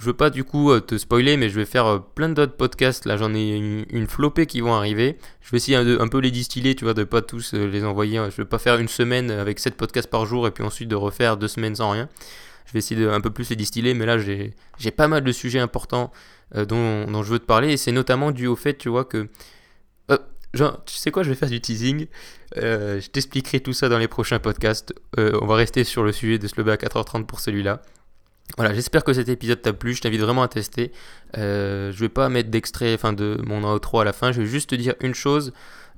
je 0.00 0.06
veux 0.06 0.14
pas 0.14 0.30
du 0.30 0.42
coup 0.42 0.78
te 0.80 0.96
spoiler, 0.96 1.36
mais 1.36 1.50
je 1.50 1.56
vais 1.56 1.66
faire 1.66 2.02
plein 2.14 2.30
d'autres 2.30 2.56
podcasts. 2.56 3.04
Là, 3.04 3.18
j'en 3.18 3.34
ai 3.34 3.56
une, 3.90 4.06
flopée 4.06 4.46
qui 4.46 4.62
vont 4.62 4.72
arriver. 4.72 5.18
Je 5.42 5.50
vais 5.50 5.58
essayer 5.58 5.76
un, 5.76 6.08
peu 6.08 6.18
les 6.18 6.30
distiller, 6.30 6.74
tu 6.74 6.84
vois, 6.84 6.94
de 6.94 7.04
pas 7.04 7.20
tous 7.20 7.52
les 7.52 7.84
envoyer. 7.84 8.16
Je 8.30 8.36
vais 8.36 8.46
pas 8.46 8.58
faire 8.58 8.78
une 8.78 8.88
semaine 8.88 9.30
avec 9.30 9.58
7 9.58 9.76
podcasts 9.76 10.08
par 10.08 10.24
jour 10.24 10.46
et 10.46 10.50
puis 10.50 10.64
ensuite 10.64 10.88
de 10.88 10.96
refaire 10.96 11.36
deux 11.36 11.48
semaines 11.48 11.76
sans 11.76 11.90
rien. 11.90 12.08
Je 12.64 12.72
vais 12.72 12.78
essayer 12.78 12.98
de 12.98 13.10
un 13.10 13.20
peu 13.20 13.30
plus 13.30 13.50
les 13.50 13.56
distiller, 13.56 13.92
mais 13.92 14.06
là, 14.06 14.16
j'ai 14.18 14.90
pas 14.96 15.08
mal 15.08 15.22
de 15.22 15.32
sujets 15.32 15.60
importants 15.60 16.10
dont, 16.54 17.04
dont, 17.04 17.22
je 17.22 17.32
veux 17.32 17.38
te 17.38 17.44
parler 17.44 17.72
et 17.72 17.76
c'est 17.76 17.92
notamment 17.92 18.30
dû 18.30 18.46
au 18.46 18.56
fait, 18.56 18.78
tu 18.78 18.88
vois, 18.88 19.04
que. 19.04 19.28
Genre, 20.54 20.84
tu 20.84 20.96
sais 20.96 21.10
quoi, 21.10 21.22
je 21.22 21.28
vais 21.28 21.34
faire 21.34 21.48
du 21.48 21.60
teasing. 21.60 22.06
je 22.56 23.06
t'expliquerai 23.08 23.60
tout 23.60 23.72
ça 23.72 23.88
dans 23.88 23.98
les 23.98 24.08
prochains 24.08 24.38
podcasts. 24.38 24.94
on 25.16 25.46
va 25.46 25.54
rester 25.56 25.84
sur 25.84 26.02
le 26.02 26.12
sujet 26.12 26.38
de 26.38 26.46
se 26.46 26.54
lever 26.56 26.72
à 26.72 26.76
4h30 26.76 27.26
pour 27.26 27.40
celui-là. 27.40 27.82
Voilà, 28.56 28.72
j'espère 28.72 29.02
que 29.02 29.12
cet 29.12 29.28
épisode 29.28 29.62
t'a 29.62 29.72
plu. 29.72 29.94
Je 29.94 30.02
t'invite 30.02 30.20
vraiment 30.20 30.42
à 30.42 30.48
tester. 30.48 30.92
Euh, 31.36 31.90
je 31.92 31.98
vais 31.98 32.08
pas 32.08 32.28
mettre 32.28 32.50
d'extrait 32.50 32.94
enfin, 32.94 33.12
de 33.12 33.40
mon 33.44 33.64
outro 33.64 34.00
à 34.00 34.04
la 34.04 34.12
fin. 34.12 34.32
Je 34.32 34.42
vais 34.42 34.46
juste 34.46 34.70
te 34.70 34.74
dire 34.74 34.94
une 35.00 35.14
chose 35.14 35.52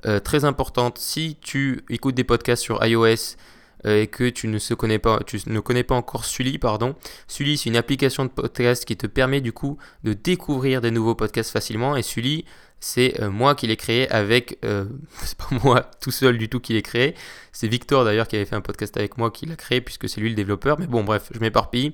euh, 0.06 0.20
très 0.20 0.44
importante. 0.44 0.98
Si 0.98 1.36
tu 1.42 1.84
écoutes 1.90 2.14
des 2.14 2.24
podcasts 2.24 2.62
sur 2.62 2.82
iOS 2.84 3.36
euh, 3.84 4.00
et 4.00 4.06
que 4.06 4.30
tu 4.30 4.48
ne, 4.48 4.58
se 4.58 4.72
connais 4.72 4.98
pas, 4.98 5.20
tu 5.26 5.38
ne 5.46 5.60
connais 5.60 5.82
pas 5.82 5.96
encore 5.96 6.24
Sully, 6.24 6.56
pardon, 6.58 6.94
Sully 7.28 7.58
c'est 7.58 7.68
une 7.68 7.76
application 7.76 8.24
de 8.24 8.30
podcast 8.30 8.86
qui 8.86 8.96
te 8.96 9.06
permet 9.06 9.42
du 9.42 9.52
coup 9.52 9.76
de 10.04 10.14
découvrir 10.14 10.80
des 10.80 10.90
nouveaux 10.90 11.14
podcasts 11.14 11.50
facilement. 11.50 11.94
Et 11.94 12.02
Sully, 12.02 12.46
c'est 12.80 13.20
euh, 13.20 13.30
moi 13.30 13.54
qui 13.54 13.66
l'ai 13.66 13.76
créé 13.76 14.08
avec. 14.10 14.58
Euh, 14.64 14.84
c'est 15.22 15.36
pas 15.36 15.48
moi 15.62 15.90
tout 16.00 16.10
seul 16.10 16.38
du 16.38 16.48
tout 16.48 16.60
qui 16.60 16.74
l'ai 16.74 16.82
créé. 16.82 17.14
C'est 17.52 17.68
Victor 17.68 18.04
d'ailleurs 18.04 18.28
qui 18.28 18.36
avait 18.36 18.44
fait 18.44 18.56
un 18.56 18.60
podcast 18.60 18.96
avec 18.96 19.16
moi 19.16 19.30
qui 19.30 19.46
l'a 19.46 19.56
créé 19.56 19.80
puisque 19.80 20.08
c'est 20.08 20.20
lui 20.20 20.28
le 20.28 20.34
développeur. 20.34 20.78
Mais 20.78 20.86
bon, 20.86 21.02
bref, 21.02 21.30
je 21.32 21.40
m'éparpille. 21.40 21.92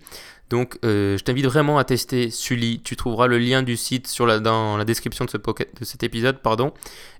Donc, 0.50 0.78
euh, 0.84 1.16
je 1.16 1.24
t'invite 1.24 1.46
vraiment 1.46 1.78
à 1.78 1.84
tester 1.84 2.30
Sully. 2.30 2.82
Tu 2.82 2.96
trouveras 2.96 3.26
le 3.26 3.38
lien 3.38 3.62
du 3.62 3.76
site 3.76 4.06
sur 4.06 4.26
la, 4.26 4.38
dans 4.38 4.76
la 4.76 4.84
description 4.84 5.24
de, 5.24 5.30
ce 5.30 5.38
de 5.38 5.84
cet 5.84 6.02
épisode. 6.02 6.42
pardon. 6.42 6.74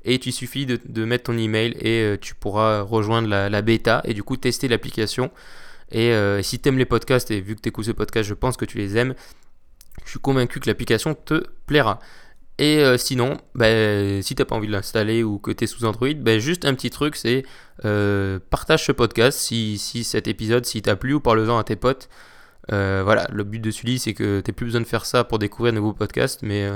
Et 0.04 0.21
il 0.23 0.33
suffit 0.33 0.66
de, 0.66 1.04
mettre 1.04 1.25
ton 1.25 1.38
email 1.38 1.75
et 1.81 2.19
tu 2.21 2.35
pourras 2.35 2.83
rejoindre 2.83 3.28
la, 3.28 3.49
la, 3.49 3.62
bêta 3.62 4.02
et 4.04 4.12
du 4.12 4.23
coup 4.23 4.37
tester 4.37 4.69
l'application. 4.69 5.31
Et 5.92 6.12
si 6.42 6.59
tu 6.59 6.69
aimes 6.69 6.78
les 6.78 6.85
podcasts, 6.85 7.31
et 7.31 7.40
vu 7.40 7.54
que 7.54 7.61
tu 7.61 7.69
écoutes 7.69 7.87
ce 7.87 7.92
podcast, 7.92 8.28
je 8.28 8.35
pense 8.35 8.57
que 8.57 8.64
tu 8.64 8.78
les 8.78 8.99
aimes, 8.99 9.14
je 10.04 10.11
suis 10.11 10.19
convaincu 10.19 10.61
que 10.61 10.69
l'application 10.69 11.14
te 11.14 11.45
plaira. 11.66 12.00
Et 12.62 12.78
euh, 12.78 12.97
sinon, 12.97 13.38
bah, 13.57 13.66
si 14.23 14.37
t'as 14.37 14.45
pas 14.45 14.54
envie 14.54 14.69
de 14.69 14.73
l'installer 14.73 15.25
ou 15.25 15.40
que 15.40 15.50
tu 15.50 15.64
es 15.64 15.66
sous 15.66 15.85
Android, 15.85 16.14
bah, 16.14 16.38
juste 16.38 16.64
un 16.64 16.75
petit 16.75 16.90
truc, 16.90 17.16
c'est 17.16 17.42
euh, 17.85 18.38
partage 18.50 18.87
ce 18.87 18.92
podcast 18.92 19.37
si, 19.37 19.78
si 19.78 20.04
cet 20.04 20.28
épisode, 20.28 20.64
si 20.64 20.81
t'a 20.81 20.95
plu 20.95 21.14
ou 21.14 21.19
parle-en 21.19 21.59
à 21.59 21.64
tes 21.64 21.75
potes. 21.75 22.09
Euh, 22.71 23.02
voilà, 23.04 23.26
le 23.33 23.42
but 23.42 23.59
de 23.59 23.73
Sully, 23.73 23.99
c'est 23.99 24.14
que 24.14 24.38
t'aies 24.38 24.52
plus 24.52 24.66
besoin 24.66 24.81
de 24.81 24.87
faire 24.87 25.07
ça 25.07 25.25
pour 25.25 25.40
découvrir 25.40 25.73
de 25.73 25.78
nouveaux 25.78 25.92
podcasts, 25.92 26.42
mais, 26.42 26.71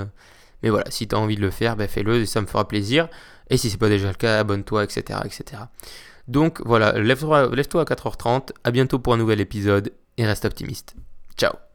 mais 0.65 0.71
voilà, 0.71 0.91
si 0.91 1.07
t'as 1.07 1.19
envie 1.19 1.37
de 1.37 1.41
le 1.41 1.53
faire, 1.53 1.77
bah, 1.77 1.87
fais-le 1.87 2.17
et 2.17 2.27
ça 2.27 2.41
me 2.41 2.49
fera 2.49 2.67
plaisir. 2.67 3.07
Et 3.49 3.57
si 3.57 3.71
c'est 3.71 3.79
pas 3.79 3.89
déjà 3.89 4.09
le 4.09 4.15
cas, 4.15 4.41
abonne-toi, 4.41 4.83
etc., 4.83 5.21
etc. 5.25 5.63
Donc 6.27 6.61
voilà, 6.65 6.99
lève-toi 6.99 7.49
lève 7.55 7.69
à 7.77 7.85
4h30, 7.85 8.51
à 8.65 8.73
bientôt 8.73 8.99
pour 8.99 9.15
un 9.15 9.19
nouvel 9.19 9.41
épisode 9.41 9.93
et 10.19 10.27
reste 10.27 10.47
optimiste. 10.47 10.97
Ciao 11.37 11.66